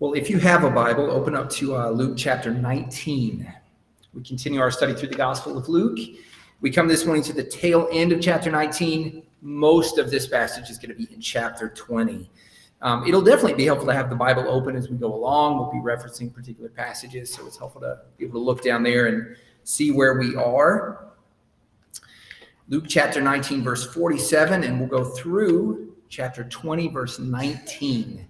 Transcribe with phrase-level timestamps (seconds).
[0.00, 3.54] Well, if you have a Bible, open up to uh, Luke chapter 19.
[4.12, 5.98] We continue our study through the Gospel of Luke.
[6.60, 9.22] We come this morning to the tail end of chapter 19.
[9.40, 12.28] Most of this passage is going to be in chapter 20.
[12.82, 15.58] Um, it'll definitely be helpful to have the Bible open as we go along.
[15.58, 19.06] We'll be referencing particular passages, so it's helpful to be able to look down there
[19.06, 21.06] and see where we are.
[22.68, 28.26] Luke chapter 19, verse 47, and we'll go through chapter 20, verse 19.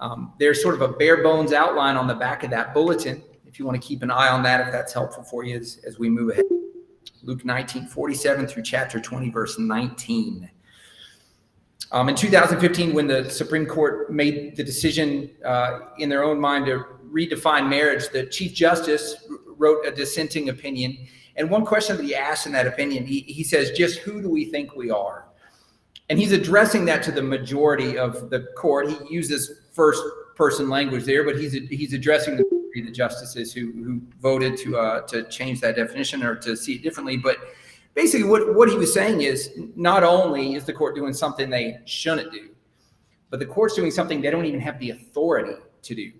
[0.00, 3.22] Um, there's sort of a bare bones outline on the back of that bulletin.
[3.46, 5.80] If you want to keep an eye on that, if that's helpful for you as,
[5.86, 6.44] as we move ahead.
[7.22, 10.50] Luke 19, 47 through chapter 20, verse 19.
[11.92, 16.66] Um, in 2015, when the Supreme Court made the decision uh, in their own mind
[16.66, 19.16] to redefine marriage, the Chief Justice
[19.56, 20.96] wrote a dissenting opinion.
[21.36, 24.30] And one question that he asked in that opinion, he, he says, just who do
[24.30, 25.26] we think we are?
[26.08, 28.88] And he's addressing that to the majority of the court.
[28.88, 30.02] He uses first
[30.34, 32.44] person language there, but he's he's addressing the,
[32.74, 36.82] the justices who who voted to uh, to change that definition or to see it
[36.82, 37.16] differently.
[37.16, 37.38] But
[37.94, 41.78] basically, what what he was saying is not only is the court doing something they
[41.84, 42.50] shouldn't do,
[43.30, 46.12] but the court's doing something they don't even have the authority to do.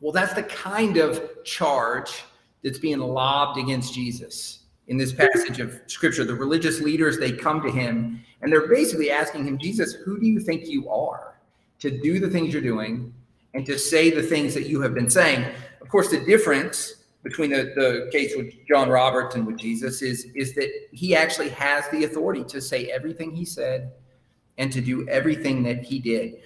[0.00, 2.24] Well, that's the kind of charge
[2.62, 6.24] that's being lobbed against Jesus in this passage of scripture.
[6.24, 10.26] The religious leaders, they come to him and they're basically asking him, Jesus, who do
[10.26, 11.33] you think you are
[11.80, 13.12] to do the things you're doing
[13.54, 15.44] and to say the things that you have been saying?
[15.80, 20.26] Of course, the difference between the, the case with John Roberts and with Jesus is,
[20.34, 23.92] is that he actually has the authority to say everything he said
[24.58, 26.36] and to do everything that he did.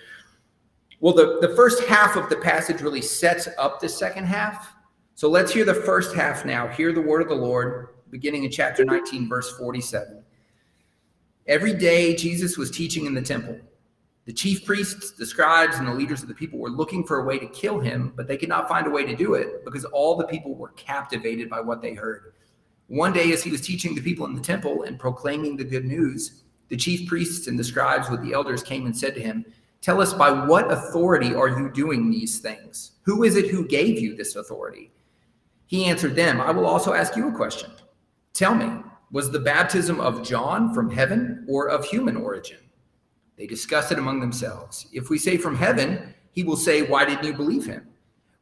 [1.01, 4.73] Well, the, the first half of the passage really sets up the second half.
[5.15, 6.69] So let's hear the first half now.
[6.69, 10.23] Hear the word of the Lord beginning in chapter 19, verse 47.
[11.47, 13.59] Every day, Jesus was teaching in the temple.
[14.29, 17.25] The chief priests, the scribes, and the leaders of the people were looking for a
[17.25, 19.87] way to kill him, but they could not find a way to do it because
[19.87, 22.35] all the people were captivated by what they heard.
[22.89, 25.87] One day, as he was teaching the people in the temple and proclaiming the good
[25.87, 29.47] news, the chief priests and the scribes with the elders came and said to him,
[29.81, 32.99] Tell us by what authority are you doing these things?
[33.05, 34.93] Who is it who gave you this authority?
[35.69, 37.71] He answered them, I will also ask you a question.
[38.35, 42.59] Tell me, was the baptism of John from heaven or of human origin?
[43.39, 44.89] They discuss it among themselves.
[44.93, 47.87] If we say from heaven, he will say, Why didn't you believe him?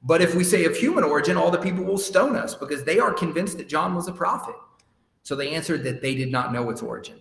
[0.03, 2.99] But if we say of human origin, all the people will stone us because they
[2.99, 4.55] are convinced that John was a prophet.
[5.23, 7.21] So they answered that they did not know its origin.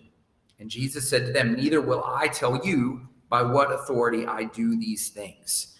[0.58, 4.78] And Jesus said to them, Neither will I tell you by what authority I do
[4.78, 5.74] these things.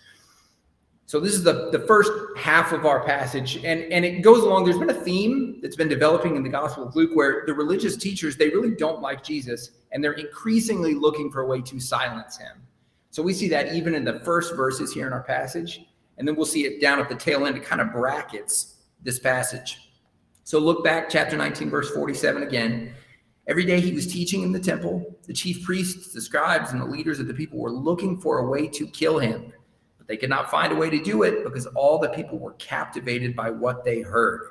[1.06, 4.64] So this is the, the first half of our passage, and, and it goes along.
[4.64, 7.96] There's been a theme that's been developing in the Gospel of Luke where the religious
[7.96, 12.36] teachers, they really don't like Jesus, and they're increasingly looking for a way to silence
[12.36, 12.52] him.
[13.10, 15.86] So we see that even in the first verses here in our passage,
[16.18, 17.56] and then we'll see it down at the tail end.
[17.56, 19.88] It kind of brackets this passage.
[20.44, 22.92] So look back, chapter 19, verse 47 again.
[23.46, 25.16] Every day he was teaching in the temple.
[25.26, 28.46] The chief priests, the scribes, and the leaders of the people were looking for a
[28.46, 29.50] way to kill him
[30.06, 32.52] but they could not find a way to do it because all the people were
[32.54, 34.42] captivated by what they heard.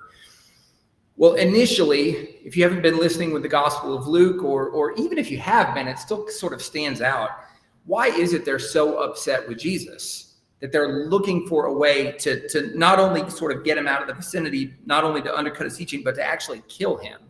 [1.17, 5.17] Well, initially, if you haven't been listening with the Gospel of Luke, or, or even
[5.17, 7.29] if you have been, it still sort of stands out.
[7.85, 10.35] Why is it they're so upset with Jesus?
[10.59, 14.01] That they're looking for a way to, to not only sort of get him out
[14.01, 17.21] of the vicinity, not only to undercut his teaching, but to actually kill him,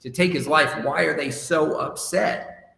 [0.00, 0.84] to take his life.
[0.84, 2.76] Why are they so upset?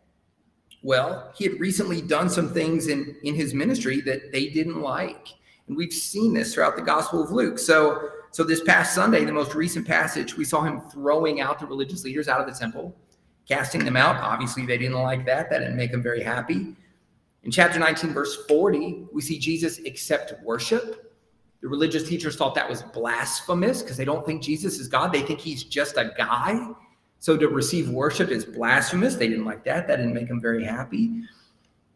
[0.83, 5.29] Well, he had recently done some things in, in his ministry that they didn't like.
[5.67, 7.59] And we've seen this throughout the Gospel of Luke.
[7.59, 11.67] So, so this past Sunday, the most recent passage, we saw him throwing out the
[11.67, 12.93] religious leaders out of the temple,
[13.47, 14.17] casting them out.
[14.17, 15.51] Obviously, they didn't like that.
[15.51, 16.75] That didn't make them very happy.
[17.45, 21.17] In chapter 19, verse 40, we see Jesus accept worship.
[21.63, 25.13] The religious teachers thought that was blasphemous because they don't think Jesus is God.
[25.13, 26.71] They think he's just a guy.
[27.21, 29.15] So to receive worship is blasphemous.
[29.15, 29.87] They didn't like that.
[29.87, 31.23] That didn't make them very happy.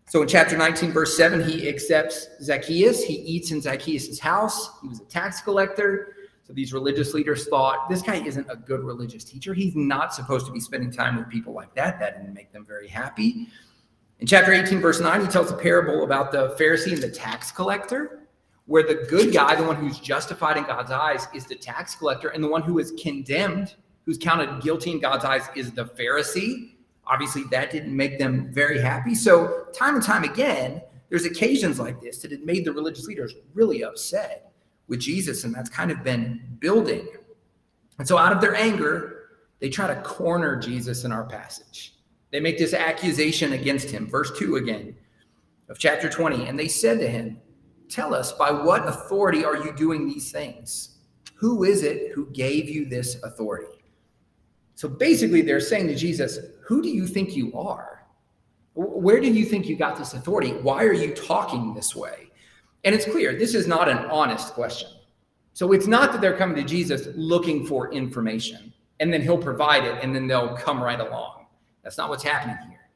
[0.07, 3.03] So in chapter 19, verse 7, he accepts Zacchaeus.
[3.03, 4.71] He eats in Zacchaeus' house.
[4.83, 6.15] He was a tax collector.
[6.49, 9.53] So these religious leaders thought this guy isn't a good religious teacher.
[9.53, 12.01] He's not supposed to be spending time with people like that.
[12.01, 13.49] That didn't make them very happy.
[14.21, 17.53] In chapter 18, verse 9, he tells a parable about the Pharisee and the tax
[17.53, 18.21] collector,
[18.65, 22.31] where the good guy, the one who's justified in God's eyes, is the tax collector,
[22.31, 23.75] and the one who is condemned
[24.07, 26.77] who's counted guilty in God's eyes is the Pharisee.
[27.07, 29.15] Obviously, that didn't make them very happy.
[29.15, 30.81] So, time and time again,
[31.11, 34.48] there's occasions like this that had made the religious leaders really upset
[34.89, 37.07] with Jesus, and that's kind of been building.
[37.99, 39.29] And so, out of their anger,
[39.61, 41.95] they try to corner Jesus in our passage.
[42.31, 44.09] They make this accusation against him.
[44.09, 44.95] Verse 2 again
[45.69, 46.47] of chapter 20.
[46.47, 47.41] And they said to him,
[47.89, 50.99] tell us, by what authority are you doing these things?
[51.35, 53.85] Who is it who gave you this authority?
[54.75, 58.07] So basically, they're saying to Jesus, Who do you think you are?
[58.75, 60.53] Where do you think you got this authority?
[60.53, 62.28] Why are you talking this way?
[62.85, 64.89] And it's clear this is not an honest question.
[65.53, 69.85] So it's not that they're coming to Jesus looking for information and then he'll provide
[69.85, 71.47] it and then they'll come right along.
[71.83, 72.91] That's not what's happening here.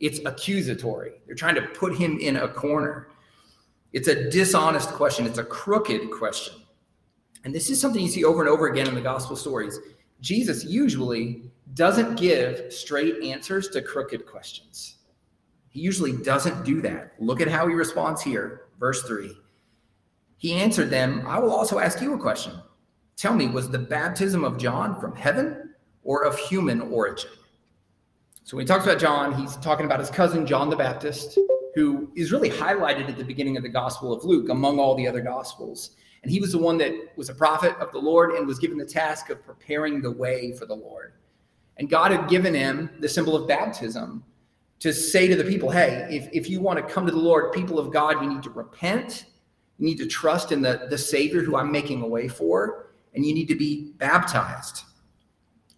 [0.00, 1.12] It's accusatory.
[1.26, 3.08] They're trying to put him in a corner.
[3.92, 6.54] It's a dishonest question, it's a crooked question.
[7.44, 9.78] And this is something you see over and over again in the gospel stories.
[10.20, 14.97] Jesus usually doesn't give straight answers to crooked questions.
[15.70, 17.14] He usually doesn't do that.
[17.18, 19.32] Look at how he responds here, verse 3.
[20.36, 22.54] He answered them, I will also ask you a question.
[23.16, 25.74] Tell me, was the baptism of John from heaven
[26.04, 27.30] or of human origin?
[28.44, 31.38] So when he talks about John, he's talking about his cousin, John the Baptist,
[31.74, 35.06] who is really highlighted at the beginning of the Gospel of Luke among all the
[35.06, 35.90] other Gospels.
[36.22, 38.78] And he was the one that was a prophet of the Lord and was given
[38.78, 41.12] the task of preparing the way for the Lord.
[41.76, 44.24] And God had given him the symbol of baptism
[44.80, 47.52] to say to the people, hey, if, if you want to come to the Lord,
[47.52, 49.26] people of God, you need to repent.
[49.78, 53.24] You need to trust in the, the Savior who I'm making a way for, and
[53.24, 54.82] you need to be baptized.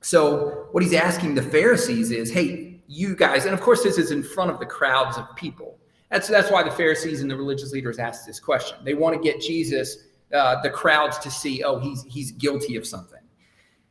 [0.02, 4.10] So, what he's asking the Pharisees is, hey, you guys, and of course, this is
[4.10, 5.78] in front of the crowds of people.
[6.10, 8.78] That's, that's why the Pharisees and the religious leaders asked this question.
[8.84, 12.86] They want to get Jesus uh, the crowds to see, oh, he's he's guilty of
[12.86, 13.20] something.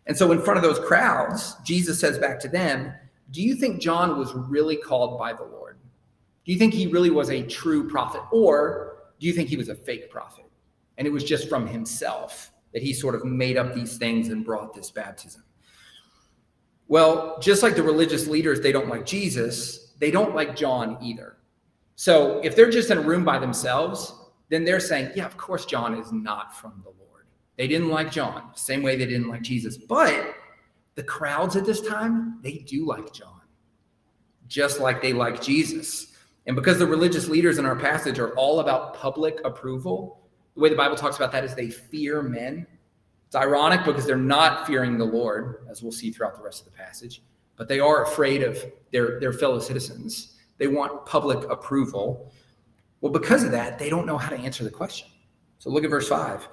[0.08, 2.94] And so in front of those crowds, Jesus says back to them,
[3.32, 5.78] Do you think John was really called by the Lord?
[6.46, 8.22] Do you think he really was a true prophet?
[8.32, 10.46] Or do you think he was a fake prophet?
[10.98, 14.44] And it was just from himself that he sort of made up these things and
[14.44, 15.44] brought this baptism.
[16.88, 21.38] Well, just like the religious leaders, they don't like Jesus, they don't like John either.
[21.96, 24.14] So if they're just in a room by themselves,
[24.50, 27.26] then they're saying, yeah, of course, John is not from the Lord.
[27.58, 29.78] They didn't like John, same way they didn't like Jesus.
[29.78, 30.34] But
[31.00, 33.40] the crowds at this time, they do like John,
[34.50, 36.08] just like they like Jesus.
[36.46, 40.68] And because the religious leaders in our passage are all about public approval, the way
[40.68, 42.68] the Bible talks about that is they fear men.
[43.28, 46.66] It's ironic because they're not fearing the Lord, as we'll see throughout the rest of
[46.66, 47.24] the passage,
[47.56, 48.62] but they are afraid of
[48.92, 50.36] their, their fellow citizens.
[50.58, 52.34] They want public approval.
[53.00, 55.08] Well, because of that, they don't know how to answer the question.
[55.60, 56.50] So look at verse 5.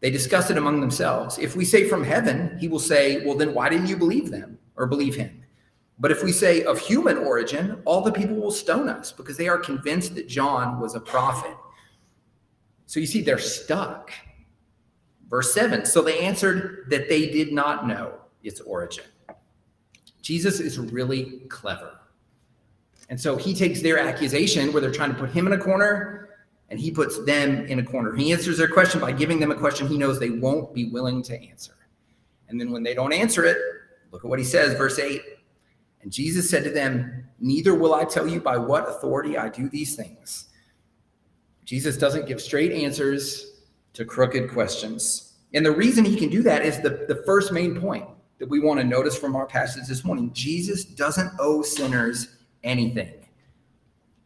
[0.00, 1.38] They discuss it among themselves.
[1.38, 4.58] If we say from heaven, he will say, Well, then why didn't you believe them
[4.76, 5.42] or believe him?
[5.98, 9.48] But if we say of human origin, all the people will stone us because they
[9.48, 11.56] are convinced that John was a prophet.
[12.84, 14.12] So you see, they're stuck.
[15.28, 19.04] Verse 7 So they answered that they did not know its origin.
[20.20, 21.98] Jesus is really clever.
[23.08, 26.25] And so he takes their accusation where they're trying to put him in a corner
[26.68, 28.14] and he puts them in a corner.
[28.14, 31.22] He answers their question by giving them a question he knows they won't be willing
[31.24, 31.74] to answer.
[32.48, 33.56] And then when they don't answer it,
[34.10, 35.22] look at what he says, verse 8.
[36.02, 39.68] And Jesus said to them, Neither will I tell you by what authority I do
[39.68, 40.48] these things.
[41.64, 45.34] Jesus doesn't give straight answers to crooked questions.
[45.52, 48.06] And the reason he can do that is the, the first main point
[48.38, 50.30] that we want to notice from our passage this morning.
[50.32, 53.14] Jesus doesn't owe sinners anything.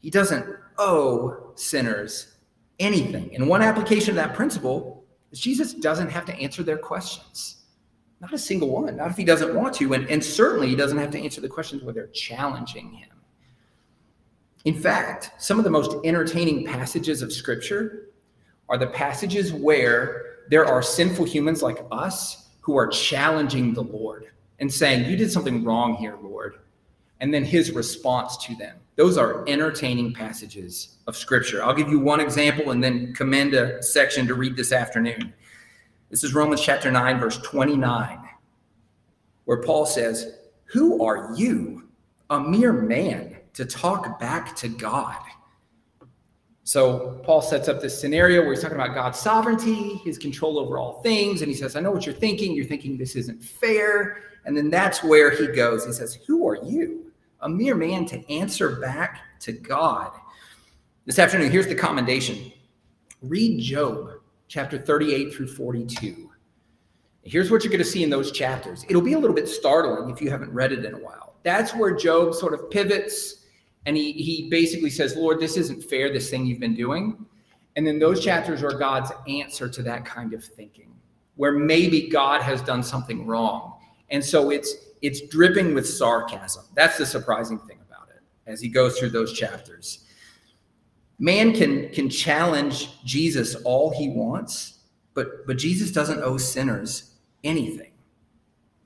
[0.00, 0.44] He doesn't
[0.78, 2.36] owe sinners
[2.78, 3.34] anything.
[3.34, 7.56] And one application of that principle is Jesus doesn't have to answer their questions.
[8.20, 9.94] Not a single one, not if he doesn't want to.
[9.94, 13.08] And, and certainly he doesn't have to answer the questions where they're challenging him.
[14.66, 18.10] In fact, some of the most entertaining passages of scripture
[18.68, 24.26] are the passages where there are sinful humans like us who are challenging the Lord
[24.58, 26.58] and saying, You did something wrong here, Lord
[27.20, 28.76] and then his response to them.
[28.96, 31.62] Those are entertaining passages of scripture.
[31.62, 35.32] I'll give you one example and then commend a section to read this afternoon.
[36.10, 38.18] This is Romans chapter 9, verse 29,
[39.44, 41.88] where Paul says, Who are you,
[42.30, 45.16] a mere man, to talk back to God?
[46.64, 50.78] So Paul sets up this scenario where he's talking about God's sovereignty, his control over
[50.78, 51.42] all things.
[51.42, 52.54] And he says, I know what you're thinking.
[52.54, 54.22] You're thinking this isn't fair.
[54.44, 55.84] And then that's where he goes.
[55.84, 57.09] He says, Who are you?
[57.42, 60.12] A mere man to answer back to God.
[61.06, 62.52] This afternoon, here's the commendation
[63.22, 64.12] read Job
[64.48, 66.30] chapter 38 through 42.
[67.22, 68.84] Here's what you're going to see in those chapters.
[68.88, 71.34] It'll be a little bit startling if you haven't read it in a while.
[71.42, 73.40] That's where Job sort of pivots
[73.86, 77.24] and he, he basically says, Lord, this isn't fair, this thing you've been doing.
[77.76, 80.94] And then those chapters are God's answer to that kind of thinking,
[81.36, 83.78] where maybe God has done something wrong.
[84.10, 86.64] And so it's it's dripping with sarcasm.
[86.74, 90.06] That's the surprising thing about it as he goes through those chapters.
[91.18, 94.80] Man can, can challenge Jesus all he wants,
[95.14, 97.14] but, but Jesus doesn't owe sinners
[97.44, 97.92] anything.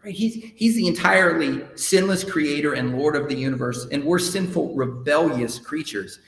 [0.04, 0.14] Right?
[0.14, 5.58] He's, he's the entirely sinless creator and Lord of the universe, and we're sinful, rebellious
[5.58, 6.18] creatures.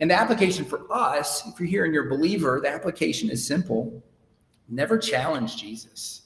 [0.00, 3.46] And the application for us, if you're here and you're a believer, the application is
[3.46, 4.02] simple
[4.68, 6.22] never challenge Jesus.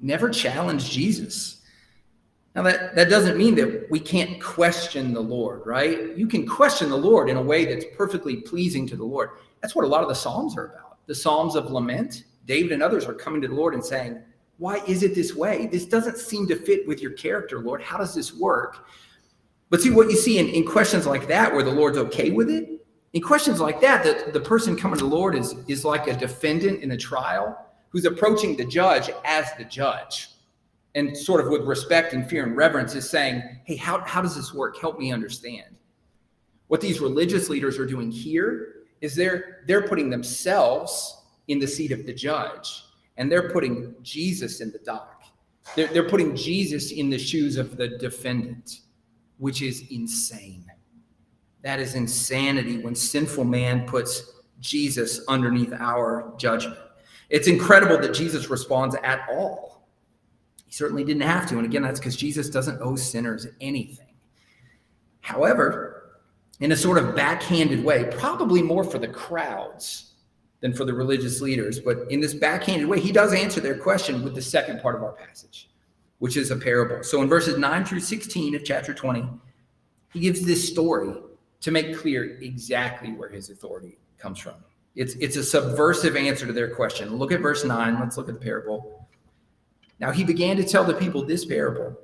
[0.00, 1.61] Never challenge Jesus.
[2.54, 6.14] Now, that, that doesn't mean that we can't question the Lord, right?
[6.16, 9.30] You can question the Lord in a way that's perfectly pleasing to the Lord.
[9.62, 10.98] That's what a lot of the Psalms are about.
[11.06, 14.20] The Psalms of lament, David and others are coming to the Lord and saying,
[14.58, 15.66] Why is it this way?
[15.66, 17.80] This doesn't seem to fit with your character, Lord.
[17.82, 18.86] How does this work?
[19.70, 22.50] But see, what you see in, in questions like that, where the Lord's okay with
[22.50, 22.68] it,
[23.14, 26.14] in questions like that, the, the person coming to the Lord is, is like a
[26.14, 30.31] defendant in a trial who's approaching the judge as the judge
[30.94, 34.36] and sort of with respect and fear and reverence is saying, Hey, how, how does
[34.36, 34.78] this work?
[34.78, 35.76] Help me understand.
[36.68, 41.92] What these religious leaders are doing here is they're they're putting themselves in the seat
[41.92, 42.84] of the judge
[43.16, 45.22] and they're putting Jesus in the dock.
[45.76, 48.80] They're, they're putting Jesus in the shoes of the defendant,
[49.38, 50.64] which is insane.
[51.62, 56.78] That is insanity when sinful man puts Jesus underneath our judgment.
[57.30, 59.71] It's incredible that Jesus responds at all
[60.72, 61.58] he certainly didn't have to.
[61.58, 64.14] And again, that's because Jesus doesn't owe sinners anything.
[65.20, 66.20] However,
[66.60, 70.14] in a sort of backhanded way, probably more for the crowds
[70.60, 74.24] than for the religious leaders, but in this backhanded way, he does answer their question
[74.24, 75.68] with the second part of our passage,
[76.20, 77.02] which is a parable.
[77.02, 79.28] So in verses 9 through 16 of chapter 20,
[80.14, 81.14] he gives this story
[81.60, 84.54] to make clear exactly where his authority comes from.
[84.94, 87.16] It's, it's a subversive answer to their question.
[87.16, 88.00] Look at verse 9.
[88.00, 89.01] Let's look at the parable.
[90.00, 91.96] Now he began to tell the people this parable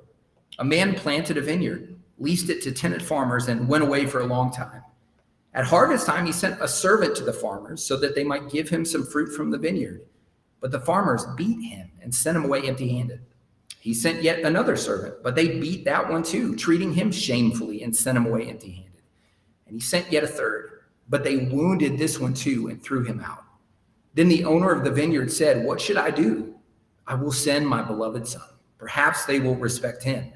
[0.59, 4.25] A man planted a vineyard, leased it to tenant farmers, and went away for a
[4.25, 4.83] long time.
[5.53, 8.69] At harvest time, he sent a servant to the farmers so that they might give
[8.69, 10.01] him some fruit from the vineyard.
[10.61, 13.21] But the farmers beat him and sent him away empty handed.
[13.79, 17.95] He sent yet another servant, but they beat that one too, treating him shamefully and
[17.95, 19.01] sent him away empty handed.
[19.65, 23.21] And he sent yet a third, but they wounded this one too and threw him
[23.21, 23.43] out.
[24.13, 26.55] Then the owner of the vineyard said, What should I do?
[27.09, 28.43] I will send my beloved son.
[28.77, 30.31] Perhaps they will respect him.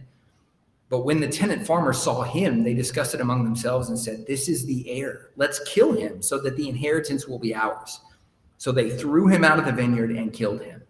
[0.90, 4.50] But when the tenant farmers saw him, they discussed it among themselves and said, This
[4.50, 5.30] is the heir.
[5.38, 8.02] Let's kill him so that the inheritance will be ours.
[8.58, 10.82] So they threw him out of the vineyard and killed him.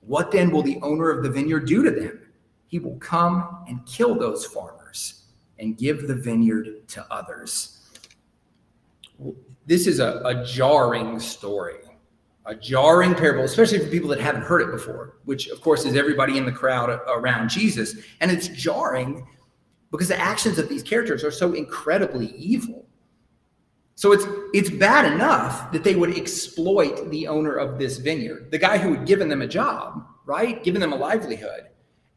[0.00, 2.20] What then will the owner of the vineyard do to them?
[2.66, 5.24] He will come and kill those farmers
[5.60, 7.88] and give the vineyard to others.
[9.66, 11.83] This is a, a jarring story
[12.46, 15.96] a jarring parable, especially for people that haven't heard it before, which of course is
[15.96, 17.96] everybody in the crowd around Jesus.
[18.20, 19.26] And it's jarring
[19.90, 22.86] because the actions of these characters are so incredibly evil.
[23.96, 28.58] So it's it's bad enough that they would exploit the owner of this vineyard, the
[28.58, 30.62] guy who had given them a job, right?
[30.64, 31.68] Given them a livelihood.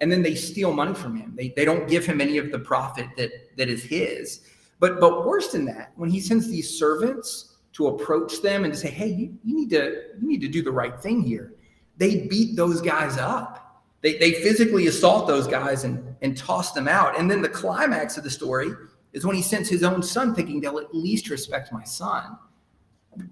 [0.02, 1.34] And then they steal money from him.
[1.36, 4.42] They, they don't give him any of the profit that, that is his.
[4.80, 8.80] But but worse than that, when he sends these servants to approach them and to
[8.80, 11.54] say, hey, you, you need to you need to do the right thing here.
[11.98, 13.84] They beat those guys up.
[14.02, 17.20] They, they physically assault those guys and, and toss them out.
[17.20, 18.72] And then the climax of the story
[19.14, 22.38] is when he sends his own son, thinking they'll at least respect my son.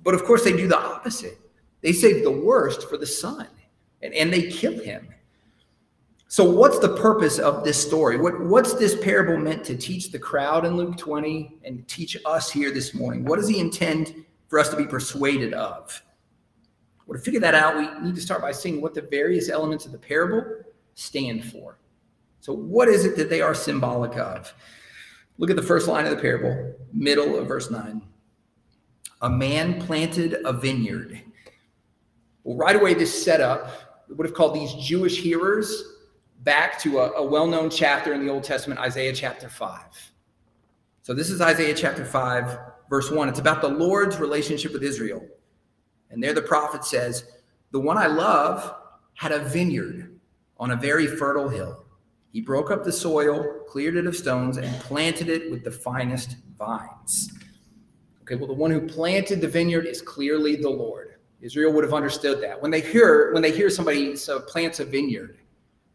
[0.03, 1.39] But of course, they do the opposite.
[1.81, 3.47] They save the worst for the son
[4.01, 5.07] and, and they kill him.
[6.27, 8.17] So, what's the purpose of this story?
[8.17, 12.51] What, what's this parable meant to teach the crowd in Luke 20 and teach us
[12.51, 13.23] here this morning?
[13.25, 16.01] What does he intend for us to be persuaded of.
[17.05, 19.85] Well, to figure that out, we need to start by seeing what the various elements
[19.85, 20.43] of the parable
[20.95, 21.77] stand for.
[22.39, 24.53] So, what is it that they are symbolic of?
[25.37, 28.01] Look at the first line of the parable, middle of verse 9.
[29.21, 31.21] A man planted a vineyard.
[32.43, 35.83] Well, right away, this setup would have called these Jewish hearers
[36.43, 39.81] back to a, a well known chapter in the Old Testament, Isaiah chapter 5.
[41.01, 43.29] So, this is Isaiah chapter 5, verse 1.
[43.29, 45.25] It's about the Lord's relationship with Israel.
[46.09, 47.25] And there the prophet says,
[47.71, 48.75] The one I love
[49.13, 50.19] had a vineyard
[50.57, 51.85] on a very fertile hill.
[52.31, 56.37] He broke up the soil, cleared it of stones, and planted it with the finest
[56.57, 57.31] vines.
[58.21, 61.15] Okay, well, the one who planted the vineyard is clearly the Lord.
[61.41, 62.61] Israel would have understood that.
[62.61, 65.37] When they hear when they hear somebody so plants a vineyard,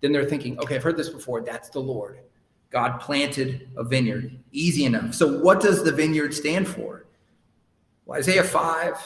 [0.01, 1.43] then they're thinking, okay, I've heard this before.
[1.43, 2.21] That's the Lord.
[2.71, 4.39] God planted a vineyard.
[4.53, 5.15] Easy enough.
[5.15, 7.07] So, what does the vineyard stand for?
[8.07, 8.97] Well, Isaiah 5,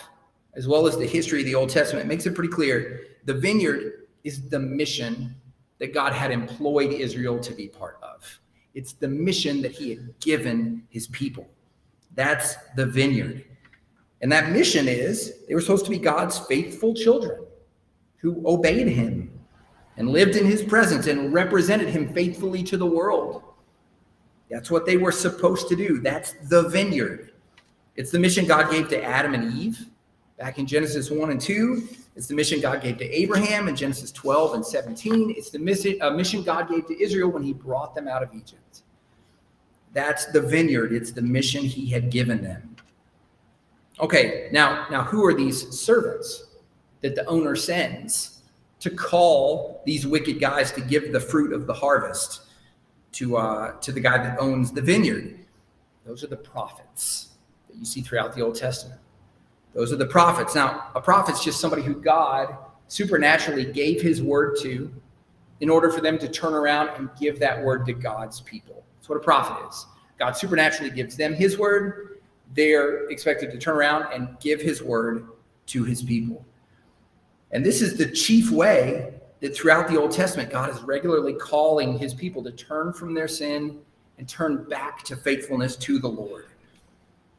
[0.54, 3.02] as well as the history of the Old Testament, makes it pretty clear.
[3.24, 5.34] The vineyard is the mission
[5.78, 8.40] that God had employed Israel to be part of,
[8.74, 11.48] it's the mission that he had given his people.
[12.14, 13.44] That's the vineyard.
[14.20, 17.44] And that mission is they were supposed to be God's faithful children
[18.16, 19.30] who obeyed him
[19.96, 23.42] and lived in his presence and represented him faithfully to the world.
[24.54, 25.98] That's what they were supposed to do.
[25.98, 27.32] That's the vineyard.
[27.96, 29.84] It's the mission God gave to Adam and Eve
[30.38, 31.88] back in Genesis 1 and 2.
[32.14, 35.34] It's the mission God gave to Abraham in Genesis 12 and 17.
[35.36, 38.32] It's the mission, uh, mission God gave to Israel when he brought them out of
[38.32, 38.82] Egypt.
[39.92, 40.92] That's the vineyard.
[40.92, 42.76] It's the mission he had given them.
[43.98, 46.44] Okay, now, now who are these servants
[47.00, 48.42] that the owner sends
[48.78, 52.42] to call these wicked guys to give the fruit of the harvest
[53.14, 55.38] to, uh, to the guy that owns the vineyard?
[56.04, 57.30] Those are the prophets
[57.68, 59.00] that you see throughout the Old Testament.
[59.72, 60.54] Those are the prophets.
[60.54, 62.56] Now, a prophet's just somebody who God
[62.88, 64.92] supernaturally gave his word to
[65.60, 68.84] in order for them to turn around and give that word to God's people.
[68.96, 69.86] That's what a prophet is.
[70.18, 72.20] God supernaturally gives them his word.
[72.54, 75.28] They're expected to turn around and give his word
[75.66, 76.44] to his people.
[77.50, 79.13] And this is the chief way
[79.44, 83.28] that throughout the Old Testament, God is regularly calling his people to turn from their
[83.28, 83.78] sin
[84.16, 86.46] and turn back to faithfulness to the Lord.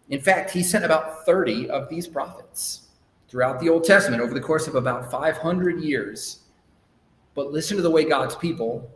[0.09, 2.89] In fact, he sent about 30 of these prophets
[3.27, 6.41] throughout the Old Testament over the course of about 500 years.
[7.33, 8.87] But listen to the way God's people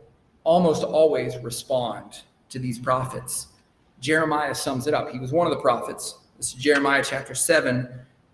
[0.44, 3.48] almost always respond to these prophets.
[3.98, 5.10] Jeremiah sums it up.
[5.10, 6.20] He was one of the prophets.
[6.36, 7.88] This is Jeremiah chapter 7,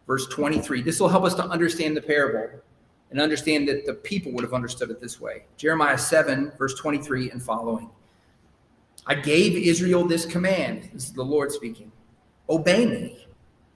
[0.06, 0.82] verse 23.
[0.82, 2.60] This will help us to understand the parable
[3.16, 5.44] and understand that the people would have understood it this way.
[5.56, 7.88] Jeremiah 7, verse 23 and following.
[9.06, 10.90] I gave Israel this command.
[10.92, 11.90] This is the Lord speaking
[12.50, 13.26] Obey me,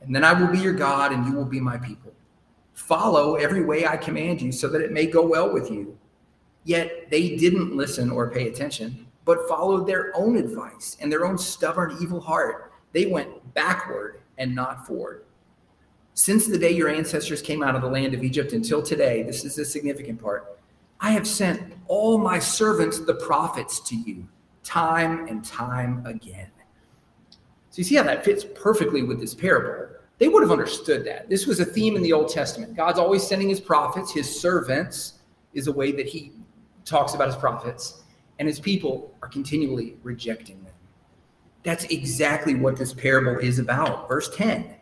[0.02, 2.12] and then I will be your God, and you will be my people.
[2.74, 5.96] Follow every way I command you, so that it may go well with you.
[6.64, 11.38] Yet they didn't listen or pay attention, but followed their own advice and their own
[11.38, 12.74] stubborn, evil heart.
[12.92, 15.24] They went backward and not forward.
[16.14, 19.44] Since the day your ancestors came out of the land of Egypt until today, this
[19.44, 20.58] is the significant part.
[21.00, 24.28] I have sent all my servants, the prophets, to you,
[24.62, 26.50] time and time again.
[27.70, 29.94] So you see how that fits perfectly with this parable.
[30.18, 31.30] They would have understood that.
[31.30, 32.76] This was a theme in the Old Testament.
[32.76, 35.14] God's always sending his prophets, his servants
[35.54, 36.32] is a way that he
[36.84, 38.02] talks about his prophets,
[38.38, 40.74] and his people are continually rejecting them.
[41.62, 44.08] That's exactly what this parable is about.
[44.08, 44.74] Verse 10.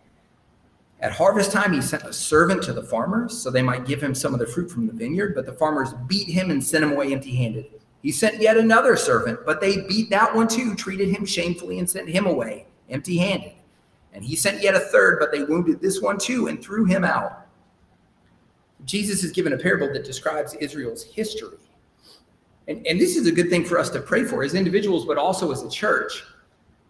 [1.00, 4.14] At harvest time, he sent a servant to the farmers so they might give him
[4.14, 6.92] some of the fruit from the vineyard, but the farmers beat him and sent him
[6.92, 7.66] away empty handed.
[8.02, 11.88] He sent yet another servant, but they beat that one too, treated him shamefully, and
[11.88, 13.52] sent him away empty handed.
[14.12, 17.04] And he sent yet a third, but they wounded this one too and threw him
[17.04, 17.46] out.
[18.84, 21.58] Jesus is given a parable that describes Israel's history.
[22.66, 25.16] And, and this is a good thing for us to pray for as individuals, but
[25.16, 26.24] also as a church.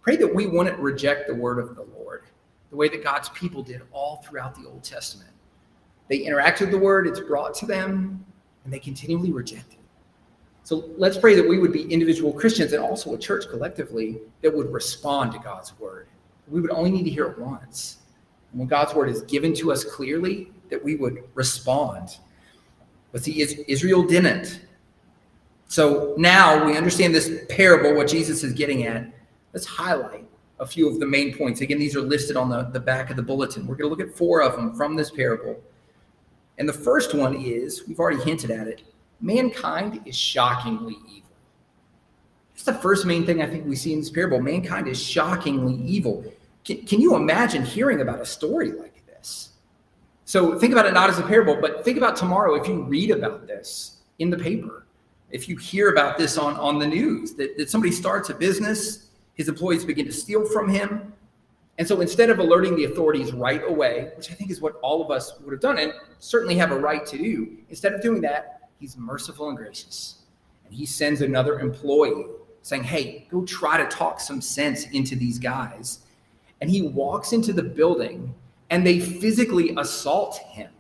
[0.01, 1.98] Pray that we wouldn't reject the word of the Lord
[2.71, 5.31] the way that God's people did all throughout the Old Testament.
[6.09, 8.25] They interact with the word, it's brought to them,
[8.65, 9.79] and they continually reject it.
[10.65, 14.55] So let's pray that we would be individual Christians and also a church collectively that
[14.55, 16.09] would respond to God's word.
[16.47, 17.99] We would only need to hear it once.
[18.51, 22.19] And when God's word is given to us clearly, that we would respond.
[23.13, 24.61] But see, Israel didn't.
[25.69, 29.11] So now we understand this parable, what Jesus is getting at.
[29.53, 30.27] Let's highlight
[30.61, 31.61] a few of the main points.
[31.61, 33.67] Again, these are listed on the, the back of the bulletin.
[33.67, 35.61] We're going to look at four of them from this parable.
[36.59, 38.83] And the first one is we've already hinted at it
[39.21, 41.31] mankind is shockingly evil.
[42.53, 44.41] That's the first main thing I think we see in this parable.
[44.41, 46.25] Mankind is shockingly evil.
[46.65, 49.51] Can, can you imagine hearing about a story like this?
[50.25, 53.11] So think about it not as a parable, but think about tomorrow if you read
[53.11, 54.87] about this in the paper,
[55.31, 59.08] if you hear about this on, on the news, that, that somebody starts a business,
[59.39, 61.15] his employees begin to steal from him.
[61.79, 65.01] And so instead of alerting the authorities right away, which I think is what all
[65.01, 68.21] of us would have done and certainly have a right to do, instead of doing
[68.23, 70.23] that, He's merciful and gracious.
[70.65, 72.27] And he sends another employee
[72.63, 76.01] saying, Hey, go try to talk some sense into these guys.
[76.61, 78.35] And he walks into the building
[78.71, 80.71] and they physically assault him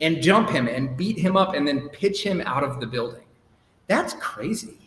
[0.00, 3.24] and jump him and beat him up and then pitch him out of the building.
[3.86, 4.83] That's crazy.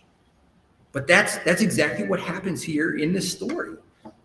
[0.91, 3.76] But that's that's exactly what happens here in this story.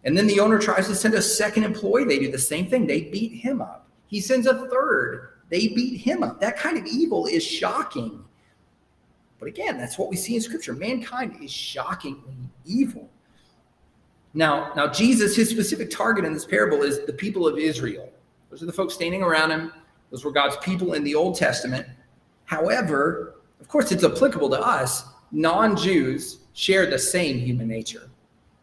[0.05, 2.05] And then the owner tries to send a second employee.
[2.05, 2.87] They do the same thing.
[2.87, 3.89] They beat him up.
[4.09, 5.29] He sends a third.
[5.49, 6.41] They beat him up.
[6.41, 8.25] That kind of evil is shocking.
[9.39, 10.73] But again, that's what we see in scripture.
[10.73, 13.09] Mankind is shockingly evil.
[14.35, 18.09] Now, now Jesus, his specific target in this parable is the people of Israel.
[18.51, 19.73] Those are the folks standing around him.
[20.11, 21.87] Those were God's people in the Old Testament.
[22.45, 25.05] However, of course, it's applicable to us.
[25.33, 28.11] Non Jews share the same human nature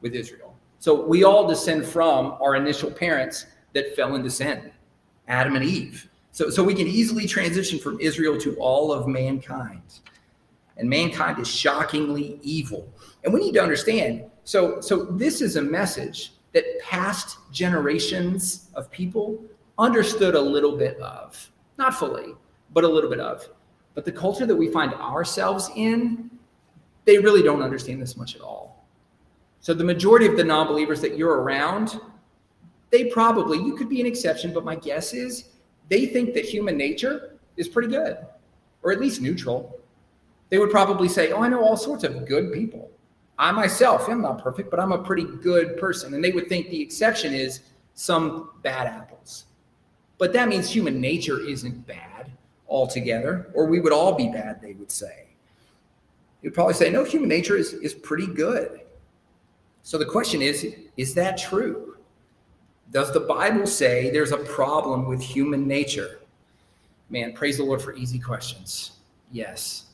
[0.02, 0.56] with Israel.
[0.80, 4.72] So we all descend from our initial parents that fell into sin,
[5.28, 6.08] Adam and Eve.
[6.32, 10.00] So, so we can easily transition from Israel to all of mankind.
[10.78, 12.88] And mankind is shockingly evil.
[13.24, 18.90] And we need to understand so, so this is a message that past generations of
[18.90, 19.40] people
[19.78, 22.34] understood a little bit of, not fully,
[22.74, 23.48] but a little bit of.
[23.94, 26.32] But the culture that we find ourselves in,
[27.06, 28.86] they really don't understand this much at all.
[29.62, 32.00] So the majority of the non believers that you're around,
[32.92, 35.46] they probably, you could be an exception, but my guess is
[35.90, 38.18] they think that human nature is pretty good,
[38.84, 39.80] or at least neutral.
[40.50, 42.90] They would probably say, Oh, I know all sorts of good people.
[43.38, 46.14] I myself am not perfect, but I'm a pretty good person.
[46.14, 47.62] And they would think the exception is
[47.94, 49.46] some bad apples.
[50.18, 52.32] But that means human nature isn't bad
[52.68, 55.29] altogether, or we would all be bad, they would say.
[56.42, 58.82] You'd probably say, no, human nature is, is pretty good.
[59.84, 61.98] So the question is, is that true?
[62.92, 66.20] Does the Bible say there's a problem with human nature?
[67.10, 68.92] Man, praise the Lord for easy questions.
[69.32, 69.86] Yes.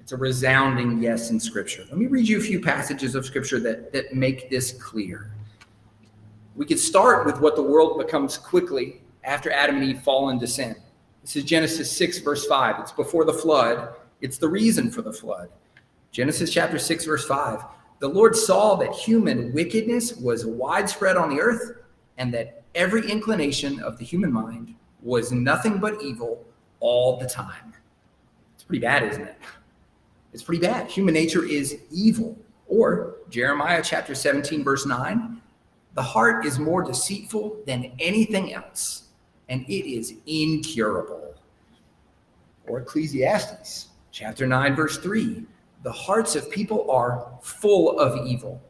[0.00, 1.84] It's a resounding yes in Scripture.
[1.88, 5.30] Let me read you a few passages of Scripture that, that make this clear.
[6.56, 10.46] We could start with what the world becomes quickly after Adam and Eve fall into
[10.46, 10.74] sin.
[11.22, 12.80] This is Genesis 6, verse 5.
[12.80, 15.48] It's before the flood, it's the reason for the flood.
[16.12, 17.64] Genesis chapter 6, verse 5.
[18.00, 21.78] The Lord saw that human wickedness was widespread on the earth,
[22.18, 26.44] and that every inclination of the human mind was nothing but evil
[26.80, 27.74] all the time.
[28.54, 29.36] It's pretty bad, isn't it?
[30.32, 30.88] It's pretty bad.
[30.88, 32.38] Human nature is evil.
[32.66, 35.40] Or Jeremiah chapter 17, verse 9
[35.94, 39.08] the heart is more deceitful than anything else,
[39.48, 41.34] and it is incurable.
[42.66, 45.44] Or Ecclesiastes chapter 9, verse 3
[45.82, 48.60] the hearts of people are full of evil,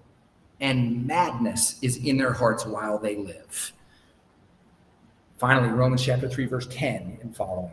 [0.60, 3.72] and madness is in their hearts while they live.
[5.38, 7.72] Finally, Romans chapter 3, verse 10 and following.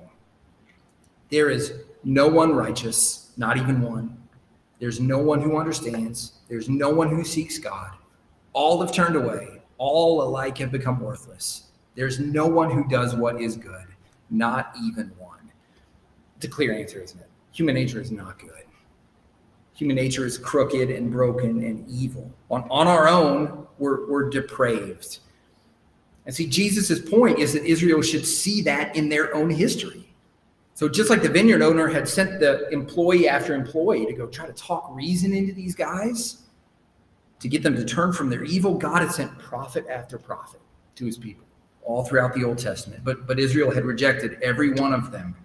[1.30, 1.74] There is
[2.04, 4.18] no one righteous not even one.
[4.80, 7.92] There's no one who understands, there's no one who seeks God.
[8.54, 11.68] All have turned away, all alike have become worthless.
[11.96, 13.86] There's no one who does what is good,
[14.30, 15.52] not even one.
[16.36, 17.30] It's a clear answer, isn't it?
[17.54, 18.52] Human nature is not good.
[19.78, 22.32] Human nature is crooked and broken and evil.
[22.50, 25.20] On, on our own, we're, we're depraved.
[26.26, 30.12] And see, Jesus' point is that Israel should see that in their own history.
[30.74, 34.48] So just like the vineyard owner had sent the employee after employee to go try
[34.48, 36.44] to talk reason into these guys
[37.40, 40.60] to get them to turn from their evil, God had sent prophet after prophet
[40.96, 41.46] to his people
[41.84, 43.04] all throughout the Old Testament.
[43.04, 45.36] But but Israel had rejected every one of them.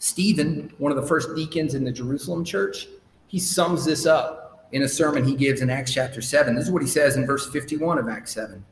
[0.00, 2.88] Stephen, one of the first deacons in the Jerusalem church,
[3.28, 6.56] he sums this up in a sermon he gives in Acts chapter 7.
[6.56, 8.64] This is what he says in verse 51 of Acts 7.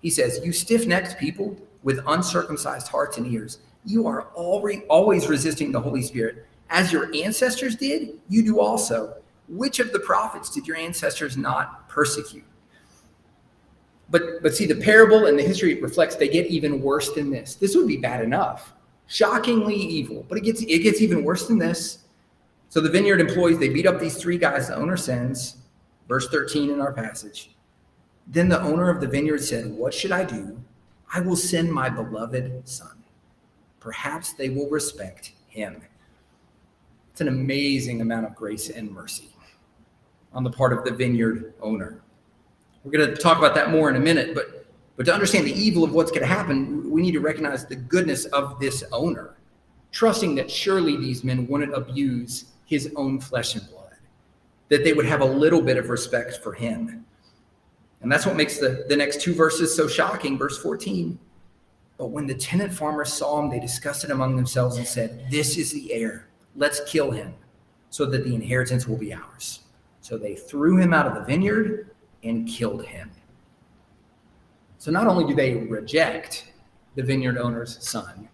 [0.00, 5.72] He says, You stiff necked people with uncircumcised hearts and ears you are always resisting
[5.72, 6.46] the Holy Spirit.
[6.70, 9.16] As your ancestors did, you do also.
[9.48, 12.44] Which of the prophets did your ancestors not persecute?
[14.08, 17.56] But, but see, the parable and the history reflects they get even worse than this.
[17.56, 18.72] This would be bad enough,
[19.12, 21.98] shockingly evil, but it gets, it gets even worse than this.
[22.68, 24.68] So the vineyard employees, they beat up these three guys.
[24.68, 25.58] The owner sends,
[26.08, 27.50] verse 13 in our passage.
[28.26, 30.58] Then the owner of the vineyard said, What should I do?
[31.12, 33.02] I will send my beloved son
[33.82, 35.82] perhaps they will respect him.
[37.10, 39.28] It's an amazing amount of grace and mercy
[40.32, 42.00] on the part of the vineyard owner.
[42.84, 44.60] We're going to talk about that more in a minute, but
[44.96, 47.76] but to understand the evil of what's going to happen, we need to recognize the
[47.76, 49.36] goodness of this owner,
[49.90, 53.96] trusting that surely these men wouldn't abuse his own flesh and blood,
[54.68, 57.04] that they would have a little bit of respect for him.
[58.00, 60.36] And that's what makes the, the next two verses so shocking.
[60.36, 61.18] Verse 14
[62.02, 65.56] but when the tenant farmers saw him, they discussed it among themselves and said, This
[65.56, 66.26] is the heir.
[66.56, 67.32] Let's kill him
[67.90, 69.60] so that the inheritance will be ours.
[70.00, 71.90] So they threw him out of the vineyard
[72.24, 73.12] and killed him.
[74.78, 76.51] So not only do they reject
[76.94, 78.28] the vineyard owner's son,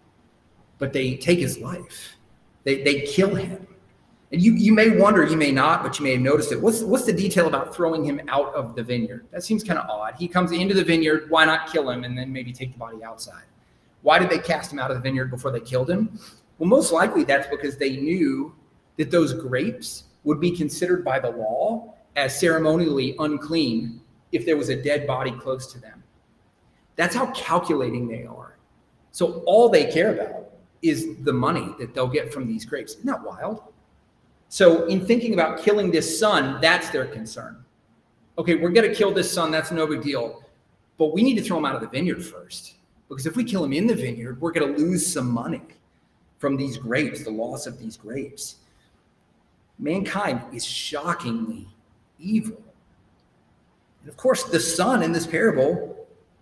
[0.77, 2.15] but they take his life.
[2.63, 3.65] They, they kill him.
[4.31, 6.61] And you, you may wonder, you may not, but you may have noticed it.
[6.61, 9.25] What's, what's the detail about throwing him out of the vineyard?
[9.31, 10.15] That seems kind of odd.
[10.19, 13.03] He comes into the vineyard, why not kill him and then maybe take the body
[13.03, 13.45] outside?
[14.03, 16.19] Why did they cast him out of the vineyard before they killed him?
[16.59, 18.53] Well, most likely that's because they knew
[18.97, 24.69] that those grapes would be considered by the law as ceremonially unclean if there was
[24.69, 26.03] a dead body close to them.
[26.99, 28.57] That's how calculating they are.
[29.11, 30.49] So all they care about
[30.81, 32.95] is the money that they'll get from these grapes.
[32.95, 33.61] Isn't that wild?
[34.49, 37.63] So, in thinking about killing this son, that's their concern.
[38.37, 39.49] okay, we're going to kill this son.
[39.49, 40.43] That's no big deal.
[40.97, 42.75] But we need to throw him out of the vineyard first.
[43.07, 45.61] Because if we kill him in the vineyard, we're going to lose some money
[46.37, 48.57] from these grapes, the loss of these grapes.
[49.77, 51.65] Mankind is shockingly
[52.19, 52.61] evil.
[54.01, 55.98] And of course, the son in this parable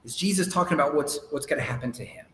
[0.07, 2.25] is Jesus talking about what's, what's going to happen to him.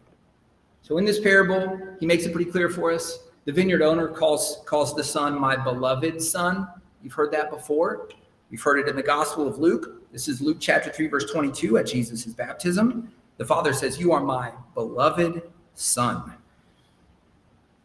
[0.83, 3.17] So in this parable, he makes it pretty clear for us.
[3.45, 6.67] The vineyard owner calls, calls the son my beloved son.
[7.01, 8.09] You've heard that before.
[8.51, 10.03] You've heard it in the Gospel of Luke.
[10.11, 13.11] This is Luke chapter 3, verse 22 at Jesus' baptism.
[13.37, 15.41] The father says, You are my beloved
[15.73, 16.31] son.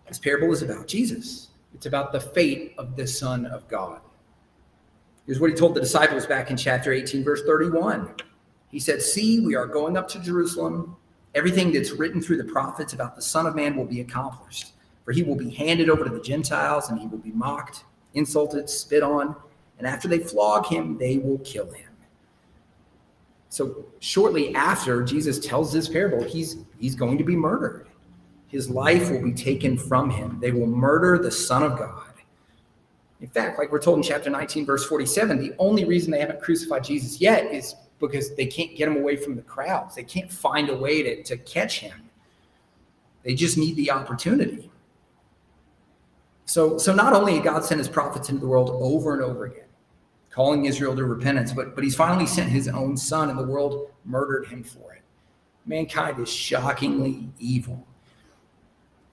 [0.07, 1.48] This parable is about Jesus.
[1.72, 4.03] It's about the fate of the Son of God.
[5.24, 8.11] Here's what he told the disciples back in chapter 18, verse 31.
[8.71, 10.97] He said, See, we are going up to Jerusalem.
[11.35, 14.73] Everything that's written through the prophets about the Son of Man will be accomplished.
[15.05, 18.69] For he will be handed over to the Gentiles, and he will be mocked, insulted,
[18.69, 19.35] spit on.
[19.79, 21.89] And after they flog him, they will kill him.
[23.49, 27.89] So shortly after Jesus tells this parable, he's he's going to be murdered.
[28.49, 30.39] His life will be taken from him.
[30.41, 32.05] They will murder the Son of God.
[33.21, 36.41] In fact, like we're told in chapter 19, verse 47, the only reason they haven't
[36.41, 39.95] crucified Jesus yet is because they can't get him away from the crowds.
[39.95, 42.09] They can't find a way to, to catch him.
[43.25, 44.71] They just need the opportunity.
[46.45, 49.67] So, so not only God send his prophets into the world over and over again,
[50.31, 53.91] calling Israel to repentance, but, but he's finally sent his own son, and the world
[54.05, 55.03] murdered him for it.
[55.67, 57.87] Mankind is shockingly evil.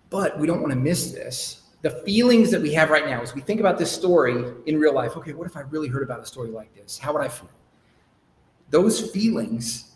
[0.10, 1.64] But we don't want to miss this.
[1.82, 4.94] The feelings that we have right now as we think about this story in real
[4.94, 6.98] life okay, what if I really heard about a story like this?
[6.98, 7.50] How would I feel?
[8.70, 9.92] Those feelings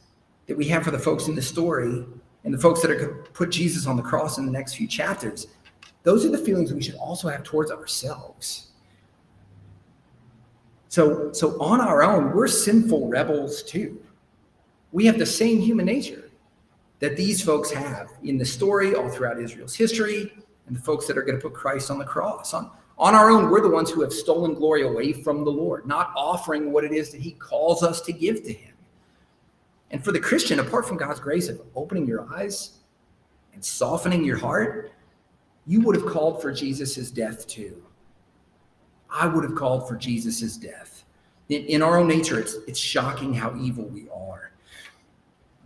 [0.47, 2.05] that we have for the folks in the story
[2.43, 4.75] and the folks that are going to put Jesus on the cross in the next
[4.75, 5.47] few chapters,
[6.03, 8.67] those are the feelings we should also have towards ourselves.
[10.87, 14.01] So, so on our own, we're sinful rebels too.
[14.91, 16.29] We have the same human nature
[16.99, 20.33] that these folks have in the story all throughout Israel's history
[20.67, 22.53] and the folks that are going to put Christ on the cross.
[22.53, 25.87] On, on our own, we're the ones who have stolen glory away from the Lord,
[25.87, 28.73] not offering what it is that he calls us to give to him.
[29.91, 32.79] And for the Christian, apart from God's grace of opening your eyes
[33.53, 34.91] and softening your heart,
[35.65, 37.81] you would have called for Jesus' death too.
[39.09, 41.05] I would have called for Jesus' death.
[41.47, 44.51] In, in our own nature, it's, it's shocking how evil we are.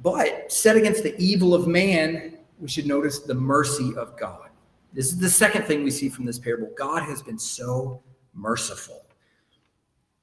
[0.04, 4.50] But set against the evil of man, we should notice the mercy of God.
[4.94, 6.72] This is the second thing we see from this parable.
[6.78, 8.02] God has been so
[8.34, 9.06] merciful.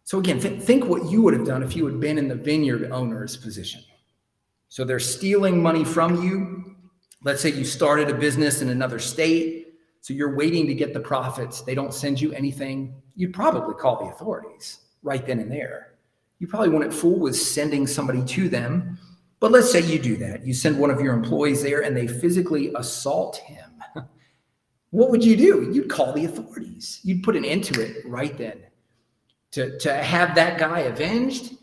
[0.05, 2.35] So, again, th- think what you would have done if you had been in the
[2.35, 3.83] vineyard owner's position.
[4.69, 6.77] So, they're stealing money from you.
[7.23, 9.61] Let's say you started a business in another state
[10.01, 11.61] so you're waiting to get the profits.
[11.61, 12.95] They don't send you anything.
[13.15, 15.95] You'd probably call the authorities right then and there.
[16.39, 18.99] You probably wouldn't fool with sending somebody to them.
[19.41, 20.47] But let's say you do that.
[20.47, 23.70] You send one of your employees there and they physically assault him.
[24.91, 25.71] What would you do?
[25.73, 27.01] You'd call the authorities.
[27.03, 28.61] You'd put an end to it right then
[29.53, 31.55] to, to have that guy avenged,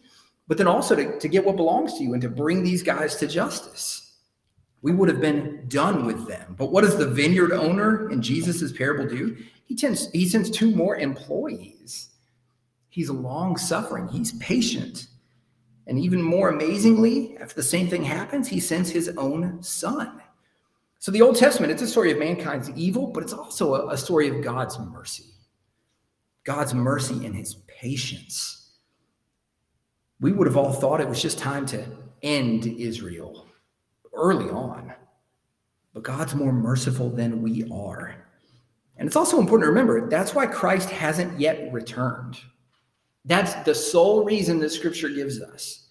[0.47, 3.15] but then also to, to get what belongs to you and to bring these guys
[3.17, 4.07] to justice
[4.81, 6.55] we would have been done with them.
[6.57, 9.35] But what does the vineyard owner in Jesus' parable do?
[9.65, 12.09] He tends he sends two more employees.
[12.89, 15.07] He's long suffering, he's patient.
[15.87, 20.21] And even more amazingly, after the same thing happens, he sends his own son.
[20.99, 23.97] So the Old Testament, it's a story of mankind's evil, but it's also a, a
[23.97, 25.25] story of God's mercy.
[26.43, 28.71] God's mercy and his patience.
[30.19, 31.85] We would have all thought it was just time to
[32.23, 33.45] end Israel
[34.13, 34.93] early on.
[35.93, 38.15] But God's more merciful than we are.
[38.97, 42.39] And it's also important to remember that's why Christ hasn't yet returned.
[43.25, 45.89] That's the sole reason that scripture gives us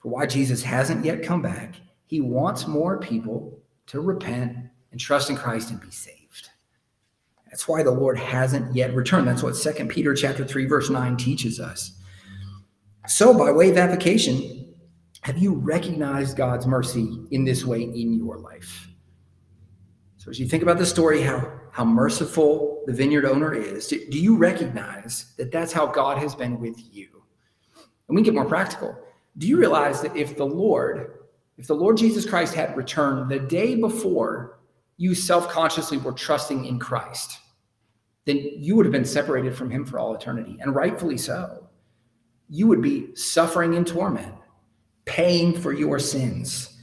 [0.00, 1.76] for why Jesus hasn't yet come back.
[2.06, 4.56] He wants more people to repent
[4.90, 6.50] and trust in Christ and be saved.
[7.50, 9.28] That's why the Lord hasn't yet returned.
[9.28, 11.98] That's what Second Peter chapter 3 verse 9 teaches us.
[13.06, 14.74] So by way of application,
[15.22, 18.88] have you recognized God's mercy in this way in your life?
[20.18, 24.08] So, as you think about the story, how, how merciful the vineyard owner is, do,
[24.08, 27.08] do you recognize that that's how God has been with you?
[28.08, 28.96] And we get more practical.
[29.38, 31.18] Do you realize that if the Lord,
[31.62, 34.58] if the Lord Jesus Christ had returned the day before
[34.96, 37.38] you self consciously were trusting in Christ,
[38.24, 41.68] then you would have been separated from him for all eternity, and rightfully so.
[42.48, 44.34] You would be suffering in torment
[45.04, 46.80] paying for your sins.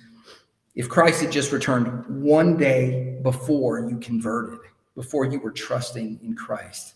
[0.76, 4.60] If Christ had just returned one day before you converted,
[4.96, 6.94] before you were trusting in Christ.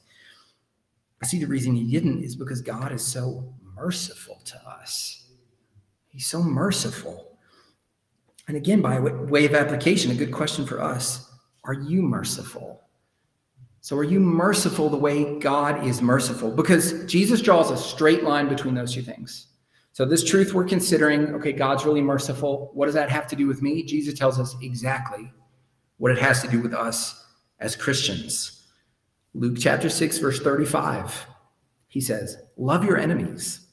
[1.22, 5.26] I see, the reason he didn't is because God is so merciful to us.
[6.08, 7.33] He's so merciful.
[8.47, 11.29] And again, by way of application, a good question for us
[11.65, 12.82] are you merciful?
[13.79, 16.51] So, are you merciful the way God is merciful?
[16.51, 19.47] Because Jesus draws a straight line between those two things.
[19.91, 22.71] So, this truth we're considering, okay, God's really merciful.
[22.73, 23.84] What does that have to do with me?
[23.84, 25.32] Jesus tells us exactly
[25.97, 27.25] what it has to do with us
[27.60, 28.67] as Christians.
[29.34, 31.25] Luke chapter 6, verse 35,
[31.88, 33.67] he says, Love your enemies,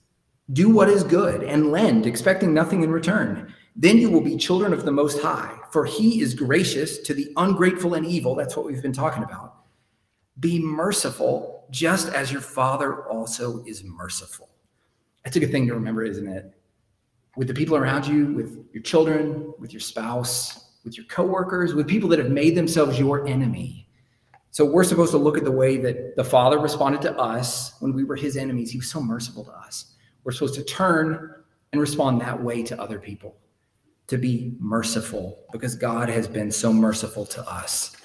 [0.52, 3.52] do what is good, and lend, expecting nothing in return.
[3.76, 7.32] Then you will be children of the Most High, for he is gracious to the
[7.36, 8.34] ungrateful and evil.
[8.34, 9.54] That's what we've been talking about.
[10.38, 14.48] Be merciful, just as your Father also is merciful.
[15.24, 16.52] That's a good thing to remember, isn't it?
[17.36, 21.86] With the people around you, with your children, with your spouse, with your coworkers, with
[21.86, 23.86] people that have made themselves your enemy.
[24.50, 27.92] So we're supposed to look at the way that the Father responded to us when
[27.92, 28.72] we were his enemies.
[28.72, 29.94] He was so merciful to us.
[30.24, 31.34] We're supposed to turn
[31.72, 33.36] and respond that way to other people,
[34.10, 37.96] to be merciful because God has been so merciful to us.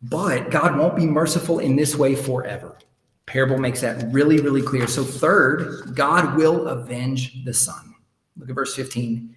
[0.00, 2.78] But God won't be merciful in this way forever.
[3.26, 4.86] Parable makes that really, really clear.
[4.86, 7.94] So, third, God will avenge the son.
[8.36, 9.34] Look at verse 15.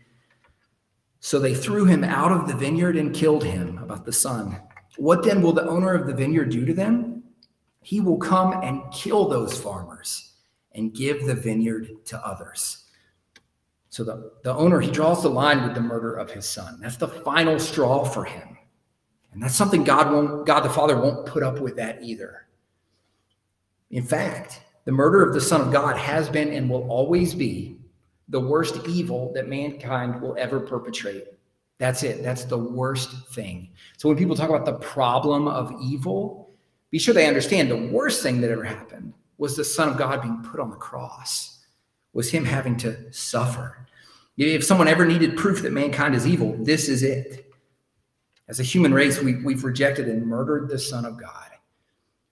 [1.20, 4.62] So they threw him out of the vineyard and killed him, about the son.
[4.98, 7.24] What then will the owner of the vineyard do to them?
[7.82, 10.34] He will come and kill those farmers
[10.74, 12.85] and give the vineyard to others.
[13.96, 16.80] So the, the owner, he draws the line with the murder of his son.
[16.82, 18.58] That's the final straw for him.
[19.32, 22.46] And that's something God won't, God the Father won't put up with that either.
[23.92, 27.78] In fact, the murder of the Son of God has been and will always be
[28.28, 31.28] the worst evil that mankind will ever perpetrate.
[31.78, 32.22] That's it.
[32.22, 33.70] That's the worst thing.
[33.96, 36.52] So when people talk about the problem of evil,
[36.92, 40.22] be sure they understand the worst thing that ever happened was the Son of God
[40.22, 41.55] being put on the cross,
[42.16, 43.78] was him having to suffer.
[44.38, 47.54] If someone ever needed proof that mankind is evil, this is it.
[48.48, 51.50] As a human race, we, we've rejected and murdered the Son of God.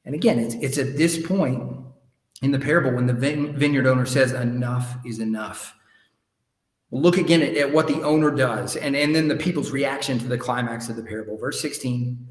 [0.06, 1.62] And again, it's, it's at this point
[2.42, 5.76] in the parable when the vineyard owner says, Enough is enough.
[6.92, 10.28] Look again at, at what the owner does and, and then the people's reaction to
[10.28, 11.38] the climax of the parable.
[11.38, 12.26] Verse 16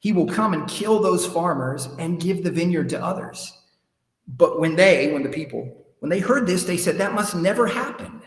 [0.00, 3.56] He will come and kill those farmers and give the vineyard to others.
[4.26, 7.66] But when they, when the people, when they heard this, they said, That must never
[7.66, 8.22] happen.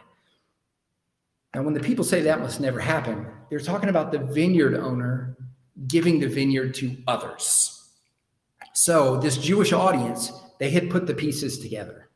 [1.56, 5.38] Now, when the people say that must never happen, they're talking about the vineyard owner
[5.88, 7.90] giving the vineyard to others.
[8.74, 12.10] So, this Jewish audience, they had put the pieces together.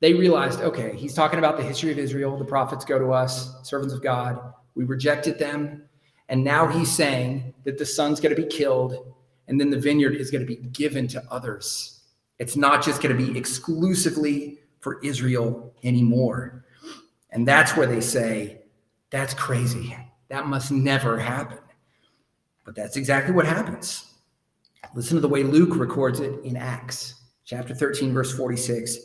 [0.00, 2.36] They realized, okay, he's talking about the history of Israel.
[2.36, 4.52] The prophets go to us, servants of God.
[4.74, 5.88] We rejected them.
[6.28, 9.14] And now he's saying that the son's going to be killed
[9.48, 12.02] and then the vineyard is going to be given to others.
[12.38, 16.64] It's not just going to be exclusively for Israel anymore.
[17.30, 18.62] And that's where they say,
[19.10, 19.96] that's crazy.
[20.28, 21.58] That must never happen.
[22.64, 24.14] But that's exactly what happens.
[24.94, 27.14] Listen to the way Luke records it in Acts
[27.44, 28.96] chapter 13, verse 46.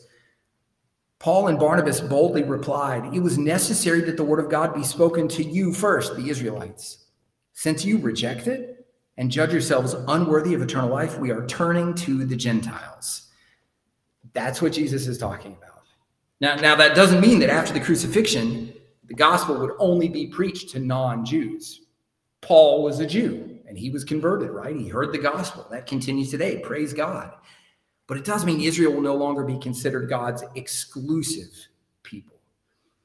[1.17, 5.27] Paul and Barnabas boldly replied, It was necessary that the word of God be spoken
[5.29, 7.05] to you first, the Israelites.
[7.53, 8.85] Since you reject it
[9.17, 13.24] and judge yourselves unworthy of eternal life, we are turning to the Gentiles.
[14.35, 15.81] That's what Jesus is talking about.
[16.39, 18.73] Now, now that doesn't mean that after the crucifixion,
[19.07, 21.81] the gospel would only be preached to non Jews.
[22.41, 24.75] Paul was a Jew and he was converted, right?
[24.75, 25.65] He heard the gospel.
[25.71, 26.59] That continues today.
[26.59, 27.31] Praise God.
[28.07, 31.49] But it does mean Israel will no longer be considered God's exclusive
[32.03, 32.35] people.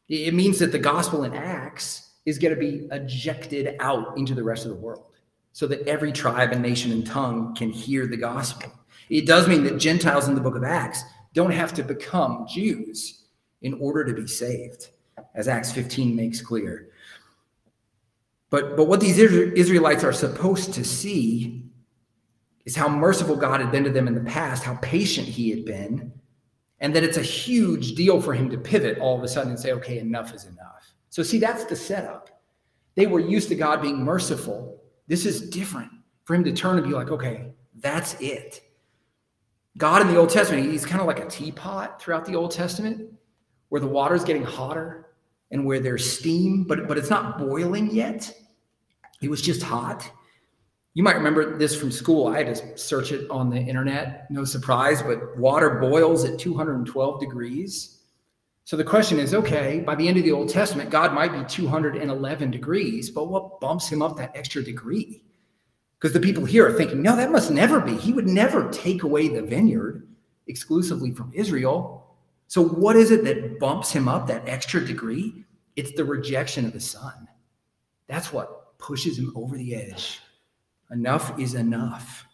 [0.09, 4.43] It means that the gospel in Acts is going to be ejected out into the
[4.43, 5.05] rest of the world
[5.53, 8.71] so that every tribe and nation and tongue can hear the gospel.
[9.09, 11.03] It does mean that Gentiles in the book of Acts
[11.35, 13.25] don't have to become Jews
[13.63, 14.89] in order to be saved
[15.35, 16.89] as Acts 15 makes clear.
[18.49, 21.63] But, but what these Israelites are supposed to see
[22.65, 25.65] is how merciful God had been to them in the past, how patient he had
[25.65, 26.13] been,
[26.81, 29.61] and that it's a huge deal for him to pivot all of a sudden and
[29.61, 30.93] say, okay, enough is enough.
[31.11, 32.43] So, see, that's the setup.
[32.95, 34.83] They were used to God being merciful.
[35.07, 35.91] This is different
[36.25, 38.63] for him to turn and be like, okay, that's it.
[39.77, 43.13] God in the Old Testament, he's kind of like a teapot throughout the Old Testament
[43.69, 45.07] where the water's getting hotter
[45.51, 48.33] and where there's steam, but, but it's not boiling yet.
[49.23, 50.11] It was just hot.
[50.95, 52.29] You might remember this from school.
[52.29, 54.29] I had to search it on the internet.
[54.31, 58.01] No surprise, but water boils at 212 degrees.
[58.65, 61.45] So the question is okay, by the end of the Old Testament, God might be
[61.45, 65.23] 211 degrees, but what bumps him up that extra degree?
[66.01, 67.95] Because the people here are thinking, no, that must never be.
[67.95, 70.09] He would never take away the vineyard
[70.47, 72.17] exclusively from Israel.
[72.49, 75.45] So, what is it that bumps him up that extra degree?
[75.77, 77.29] It's the rejection of the Son.
[78.09, 80.21] That's what pushes him over the edge.
[80.91, 82.25] Enough is enough.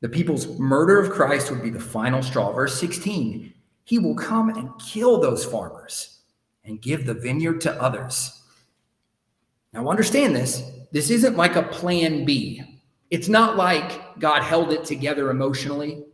[0.00, 2.52] The people's murder of Christ would be the final straw.
[2.52, 3.52] Verse 16
[3.84, 6.20] He will come and kill those farmers
[6.64, 8.42] and give the vineyard to others.
[9.72, 10.70] Now, understand this.
[10.92, 12.75] This isn't like a plan B.
[13.10, 16.04] It's not like God held it together emotionally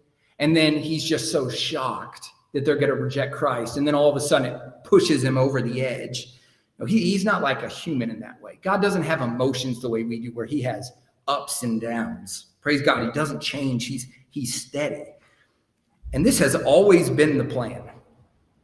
[0.42, 3.76] and then he's just so shocked that they're going to reject Christ.
[3.76, 6.34] And then all of a sudden it pushes him over the edge.
[6.80, 8.58] No, he, he's not like a human in that way.
[8.60, 10.90] God doesn't have emotions the way we do, where he has
[11.28, 12.46] ups and downs.
[12.60, 13.04] Praise God.
[13.04, 13.86] He doesn't change.
[13.86, 15.04] He's he's steady.
[16.12, 17.82] And this has always been the plan.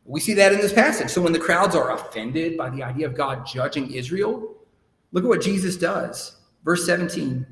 [0.04, 1.10] We see that in this passage.
[1.10, 4.56] So when the crowds are offended by the idea of God judging Israel,
[5.12, 6.40] look at what Jesus does.
[6.64, 7.46] Verse 17.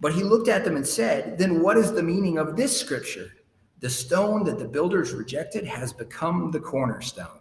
[0.00, 3.32] But he looked at them and said, Then what is the meaning of this scripture?
[3.80, 7.40] The stone that the builders rejected has become the cornerstone.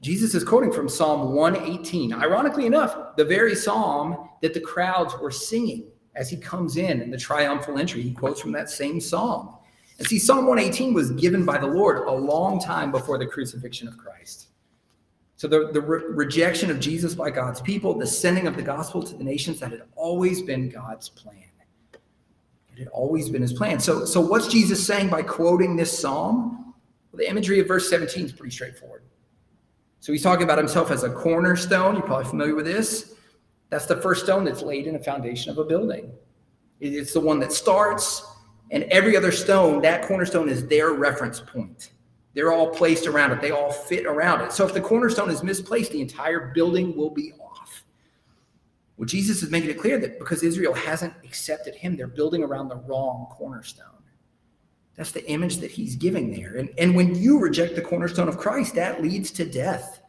[0.00, 2.12] Jesus is quoting from Psalm 118.
[2.12, 7.10] Ironically enough, the very psalm that the crowds were singing as he comes in in
[7.10, 8.02] the triumphal entry.
[8.02, 9.56] He quotes from that same psalm.
[9.98, 13.88] And see, Psalm 118 was given by the Lord a long time before the crucifixion
[13.88, 14.48] of Christ.
[15.36, 19.02] So the, the re- rejection of Jesus by God's people, the sending of the gospel
[19.02, 21.44] to the nations, that had always been God's plan.
[22.72, 23.78] It had always been his plan.
[23.80, 26.74] So, so what's Jesus saying by quoting this psalm?
[27.10, 29.02] Well, the imagery of verse 17 is pretty straightforward.
[30.00, 31.94] So he's talking about himself as a cornerstone.
[31.94, 33.14] You're probably familiar with this.
[33.70, 36.12] That's the first stone that's laid in the foundation of a building.
[36.80, 38.24] It's the one that starts,
[38.70, 41.90] and every other stone, that cornerstone is their reference point.
[42.36, 44.52] They're all placed around it, they all fit around it.
[44.52, 47.82] So if the cornerstone is misplaced, the entire building will be off.
[48.98, 52.68] well, Jesus is making it clear that because Israel hasn't accepted him, they're building around
[52.68, 53.86] the wrong cornerstone.
[54.96, 56.56] That's the image that he's giving there.
[56.56, 60.02] And, and when you reject the cornerstone of Christ, that leads to death.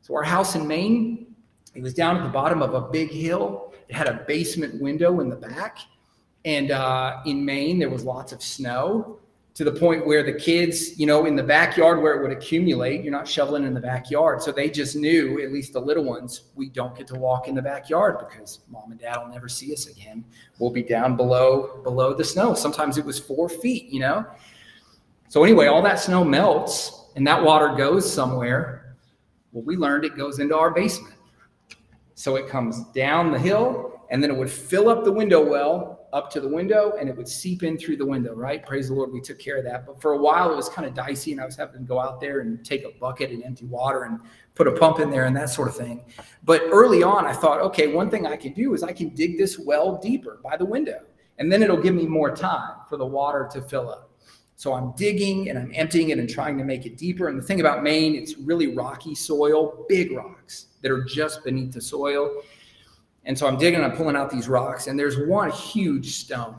[0.00, 1.34] So, our house in Maine,
[1.74, 3.74] it was down at the bottom of a big hill.
[3.88, 5.80] It had a basement window in the back.
[6.46, 9.18] And uh, in Maine, there was lots of snow
[9.54, 13.04] to the point where the kids, you know, in the backyard where it would accumulate,
[13.04, 14.42] you're not shoveling in the backyard.
[14.42, 17.54] So they just knew, at least the little ones, we don't get to walk in
[17.54, 20.24] the backyard because mom and dad will never see us again.
[20.58, 22.54] We'll be down below below the snow.
[22.54, 24.24] Sometimes it was four feet, you know.
[25.28, 28.96] So anyway, all that snow melts and that water goes somewhere.
[29.52, 31.14] Well, we learned it goes into our basement.
[32.14, 36.01] So it comes down the hill and then it would fill up the window well
[36.12, 38.64] up to the window and it would seep in through the window, right?
[38.66, 39.86] Praise the Lord, we took care of that.
[39.86, 41.98] But for a while, it was kind of dicey, and I was having to go
[41.98, 44.20] out there and take a bucket and empty water and
[44.54, 46.04] put a pump in there and that sort of thing.
[46.44, 49.38] But early on, I thought, okay, one thing I can do is I can dig
[49.38, 51.00] this well deeper by the window,
[51.38, 54.10] and then it'll give me more time for the water to fill up.
[54.54, 57.28] So I'm digging and I'm emptying it and trying to make it deeper.
[57.28, 61.72] And the thing about Maine, it's really rocky soil, big rocks that are just beneath
[61.72, 62.42] the soil.
[63.24, 66.56] And so I'm digging, I'm pulling out these rocks, and there's one huge stone.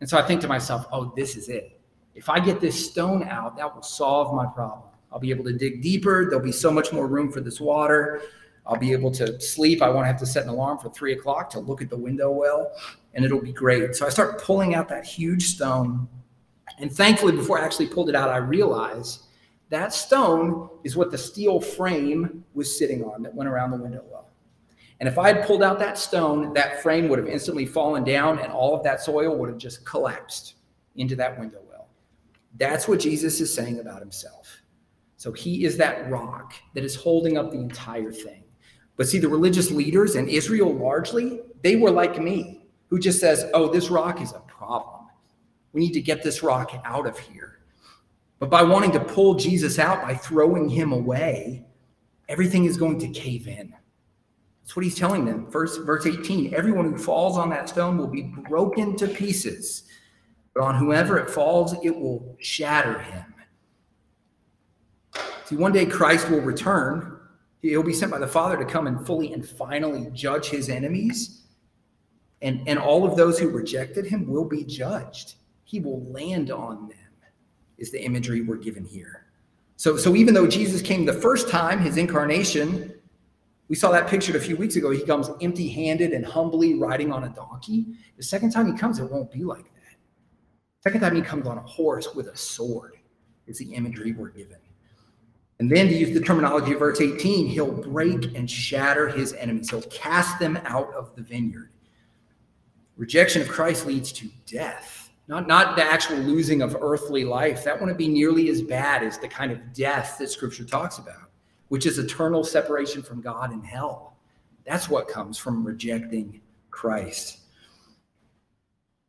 [0.00, 1.80] And so I think to myself, oh, this is it.
[2.14, 4.82] If I get this stone out, that will solve my problem.
[5.12, 6.26] I'll be able to dig deeper.
[6.28, 8.22] There'll be so much more room for this water.
[8.66, 9.82] I'll be able to sleep.
[9.82, 12.30] I won't have to set an alarm for three o'clock to look at the window
[12.30, 12.72] well,
[13.14, 13.94] and it'll be great.
[13.94, 16.08] So I start pulling out that huge stone.
[16.78, 19.24] And thankfully, before I actually pulled it out, I realized
[19.70, 24.04] that stone is what the steel frame was sitting on that went around the window
[24.10, 24.27] well.
[25.00, 28.40] And if I had pulled out that stone, that frame would have instantly fallen down
[28.40, 30.54] and all of that soil would have just collapsed
[30.96, 31.88] into that window well.
[32.56, 34.62] That's what Jesus is saying about himself.
[35.16, 38.44] So he is that rock that is holding up the entire thing.
[38.96, 43.46] But see, the religious leaders in Israel largely, they were like me, who just says,
[43.54, 45.06] oh, this rock is a problem.
[45.72, 47.60] We need to get this rock out of here.
[48.38, 51.64] But by wanting to pull Jesus out, by throwing him away,
[52.28, 53.74] everything is going to cave in.
[54.68, 55.50] That's what he's telling them.
[55.50, 59.84] First, verse 18 everyone who falls on that stone will be broken to pieces,
[60.52, 63.34] but on whoever it falls, it will shatter him.
[65.46, 67.18] See, one day Christ will return.
[67.62, 71.44] He'll be sent by the Father to come and fully and finally judge his enemies.
[72.42, 75.36] And, and all of those who rejected him will be judged.
[75.64, 77.30] He will land on them,
[77.78, 79.24] is the imagery we're given here.
[79.76, 82.92] So, so even though Jesus came the first time, his incarnation,
[83.68, 84.90] we saw that pictured a few weeks ago.
[84.90, 87.86] He comes empty handed and humbly riding on a donkey.
[88.16, 89.96] The second time he comes, it won't be like that.
[90.82, 92.94] Second time he comes on a horse with a sword,
[93.46, 94.58] is the imagery we're given.
[95.60, 99.70] And then to use the terminology of verse 18, he'll break and shatter his enemies,
[99.70, 101.70] he'll cast them out of the vineyard.
[102.96, 105.10] Rejection of Christ leads to death.
[105.26, 107.64] Not, not the actual losing of earthly life.
[107.64, 111.30] That wouldn't be nearly as bad as the kind of death that Scripture talks about,
[111.68, 114.16] which is eternal separation from God in hell.
[114.66, 116.40] That's what comes from rejecting
[116.70, 117.38] Christ.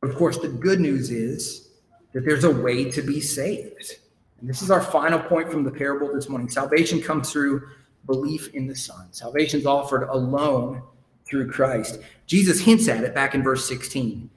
[0.02, 1.70] Of course, the good news is
[2.14, 4.00] that there's a way to be saved.
[4.40, 6.50] And this is our final point from the parable this morning.
[6.50, 7.68] Salvation comes through
[8.06, 9.08] belief in the Son.
[9.12, 10.82] Salvation is offered alone
[11.26, 12.00] through Christ.
[12.26, 14.30] Jesus hints at it back in verse 16.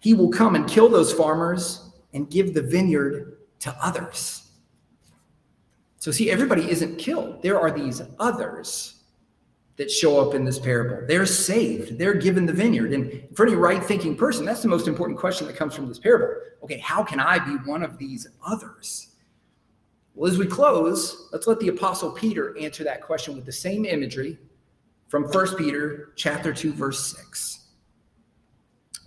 [0.00, 4.45] He will come and kill those farmers and give the vineyard to others.
[6.06, 7.42] So, see, everybody isn't killed.
[7.42, 9.02] There are these others
[9.74, 11.04] that show up in this parable.
[11.04, 12.92] They're saved, they're given the vineyard.
[12.92, 15.98] And for any right thinking person, that's the most important question that comes from this
[15.98, 16.40] parable.
[16.62, 19.16] Okay, how can I be one of these others?
[20.14, 23.84] Well, as we close, let's let the apostle Peter answer that question with the same
[23.84, 24.38] imagery
[25.08, 27.64] from 1 Peter chapter 2 verse 6.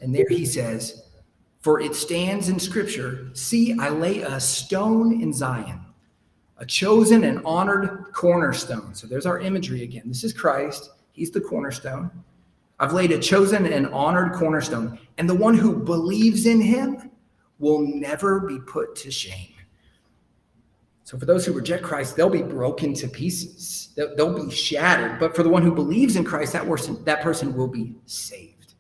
[0.02, 1.02] And there he says,
[1.62, 5.86] "For it stands in scripture, see I lay a stone in Zion,
[6.60, 10.04] a chosen and honored cornerstone." So there's our imagery again.
[10.06, 12.12] This is Christ, he's the cornerstone.
[12.80, 17.12] I've laid a chosen and honored cornerstone, and the one who believes in him
[17.60, 19.54] will never be put to shame.
[21.04, 23.90] So for those who reject Christ, they'll be broken to pieces.
[23.96, 25.20] They'll, they'll be shattered.
[25.20, 28.76] But for the one who believes in Christ, that person, that person will be saved.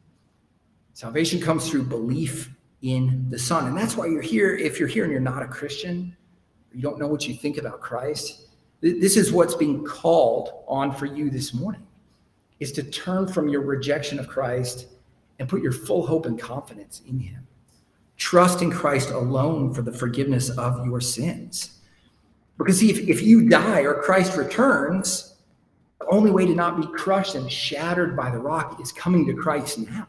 [0.93, 2.51] Salvation comes through belief
[2.83, 3.65] in the Son.
[3.65, 4.55] And that's why you're here.
[4.55, 6.15] If you're here and you're not a Christian,
[6.73, 8.47] you don't know what you think about Christ,
[8.81, 11.85] this is what's being called on for you this morning
[12.59, 14.87] is to turn from your rejection of Christ
[15.39, 17.47] and put your full hope and confidence in him.
[18.17, 21.79] Trust in Christ alone for the forgiveness of your sins.
[22.57, 25.35] Because see, if, if you die or Christ returns,
[25.99, 29.33] the only way to not be crushed and shattered by the rock is coming to
[29.33, 30.07] Christ now.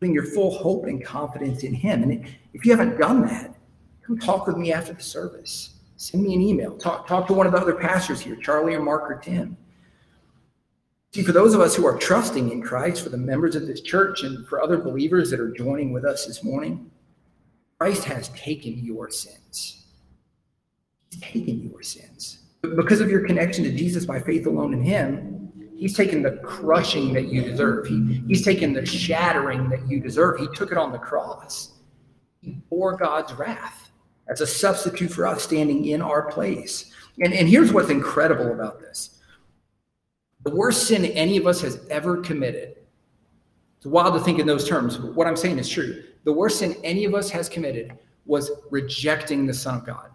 [0.00, 2.02] Putting your full hope and confidence in Him.
[2.02, 3.53] And if you haven't done that,
[4.06, 5.74] come talk with me after the service.
[5.96, 6.76] Send me an email.
[6.76, 9.56] Talk, talk to one of the other pastors here, Charlie or Mark or Tim.
[11.12, 13.80] See, for those of us who are trusting in Christ, for the members of this
[13.80, 16.90] church, and for other believers that are joining with us this morning,
[17.78, 19.84] Christ has taken your sins
[21.10, 22.40] He's taken your sins.
[22.62, 27.12] Because of your connection to Jesus by faith alone in Him, He's taken the crushing
[27.12, 27.86] that you deserve.
[27.86, 30.38] He, he's taken the shattering that you deserve.
[30.38, 31.72] He took it on the cross.
[32.40, 33.83] He bore God's wrath
[34.28, 36.92] as a substitute for us standing in our place.
[37.20, 39.20] And, and here's what's incredible about this
[40.44, 42.76] the worst sin any of us has ever committed.
[43.78, 46.02] It's wild to think in those terms, but what I'm saying is true.
[46.24, 50.10] The worst sin any of us has committed was rejecting the Son of God.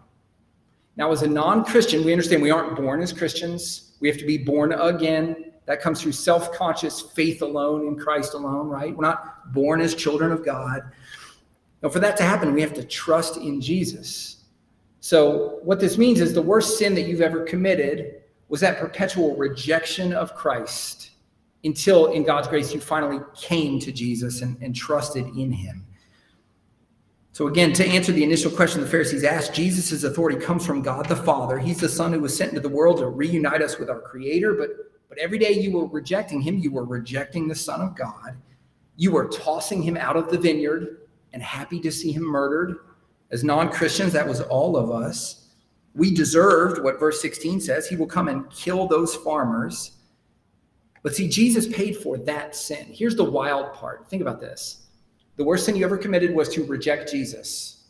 [0.96, 3.92] Now, as a non Christian, we understand we aren't born as Christians.
[4.00, 5.52] We have to be born again.
[5.66, 8.96] That comes through self conscious faith alone in Christ alone, right?
[8.96, 10.82] We're not born as children of God.
[11.82, 14.44] Now, for that to happen, we have to trust in Jesus.
[15.00, 19.34] So, what this means is the worst sin that you've ever committed was that perpetual
[19.36, 21.10] rejection of Christ
[21.64, 25.86] until, in God's grace, you finally came to Jesus and, and trusted in him.
[27.32, 31.06] So, again, to answer the initial question the Pharisees asked, Jesus' authority comes from God
[31.06, 31.58] the Father.
[31.58, 34.54] He's the Son who was sent into the world to reunite us with our Creator.
[34.54, 34.70] But,
[35.08, 38.36] but every day you were rejecting Him, you were rejecting the Son of God.
[38.96, 42.78] You were tossing Him out of the vineyard and happy to see Him murdered.
[43.30, 45.48] As non Christians, that was all of us.
[45.94, 49.92] We deserved what verse 16 says He will come and kill those farmers.
[51.02, 52.86] But see, Jesus paid for that sin.
[52.90, 54.08] Here's the wild part.
[54.08, 54.88] Think about this
[55.36, 57.84] the worst sin you ever committed was to reject Jesus.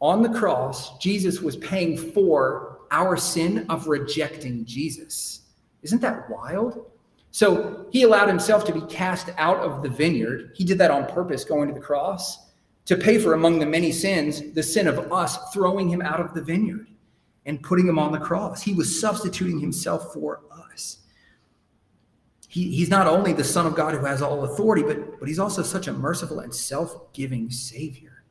[0.00, 5.42] On the cross, Jesus was paying for our sin of rejecting Jesus.
[5.82, 6.91] Isn't that wild?
[7.32, 10.52] So he allowed himself to be cast out of the vineyard.
[10.54, 12.50] He did that on purpose, going to the cross
[12.84, 16.34] to pay for, among the many sins, the sin of us throwing him out of
[16.34, 16.86] the vineyard
[17.46, 18.62] and putting him on the cross.
[18.62, 20.52] He was substituting himself for us
[22.52, 25.38] he, he's not only the Son of God who has all authority, but, but he's
[25.38, 28.24] also such a merciful and self giving Savior.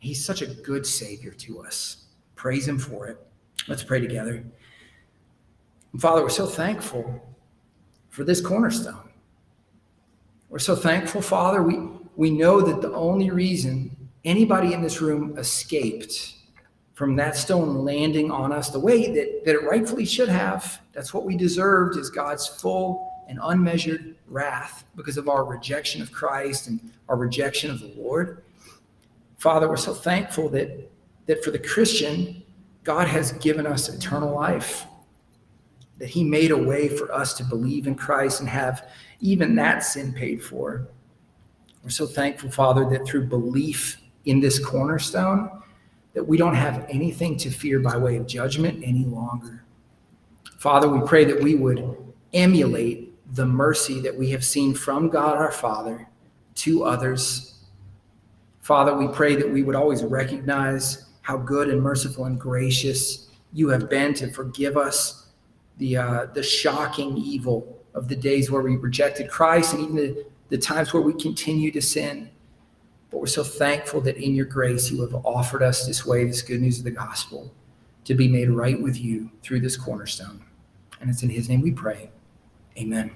[0.00, 2.06] He's such a good Savior to us.
[2.34, 3.24] Praise him for it.
[3.68, 4.44] Let's pray together.
[5.96, 7.35] Father, we're so thankful
[8.16, 9.10] for this cornerstone.
[10.48, 11.62] We're so thankful, Father.
[11.62, 11.86] We,
[12.16, 13.94] we know that the only reason
[14.24, 16.36] anybody in this room escaped
[16.94, 21.12] from that stone landing on us the way that, that it rightfully should have, that's
[21.12, 26.68] what we deserved, is God's full and unmeasured wrath because of our rejection of Christ
[26.68, 28.42] and our rejection of the Lord.
[29.36, 30.90] Father, we're so thankful that,
[31.26, 32.42] that for the Christian,
[32.82, 34.86] God has given us eternal life,
[35.98, 38.88] that He made a way for us to believe in Christ and have
[39.20, 40.88] even that sin paid for.
[41.82, 45.50] We're so thankful, Father, that through belief in this cornerstone,
[46.14, 49.64] that we don't have anything to fear by way of judgment any longer.
[50.58, 51.96] Father, we pray that we would
[52.32, 56.08] emulate the mercy that we have seen from God our Father
[56.56, 57.64] to others.
[58.60, 63.68] Father, we pray that we would always recognize how good and merciful and gracious you
[63.68, 65.25] have been to forgive us
[65.78, 70.26] the, uh, the shocking evil of the days where we rejected Christ and even the,
[70.48, 72.30] the times where we continue to sin.
[73.10, 76.42] But we're so thankful that in your grace you have offered us this way, this
[76.42, 77.52] good news of the gospel,
[78.04, 80.42] to be made right with you through this cornerstone.
[81.00, 82.10] And it's in his name we pray.
[82.78, 83.10] Amen.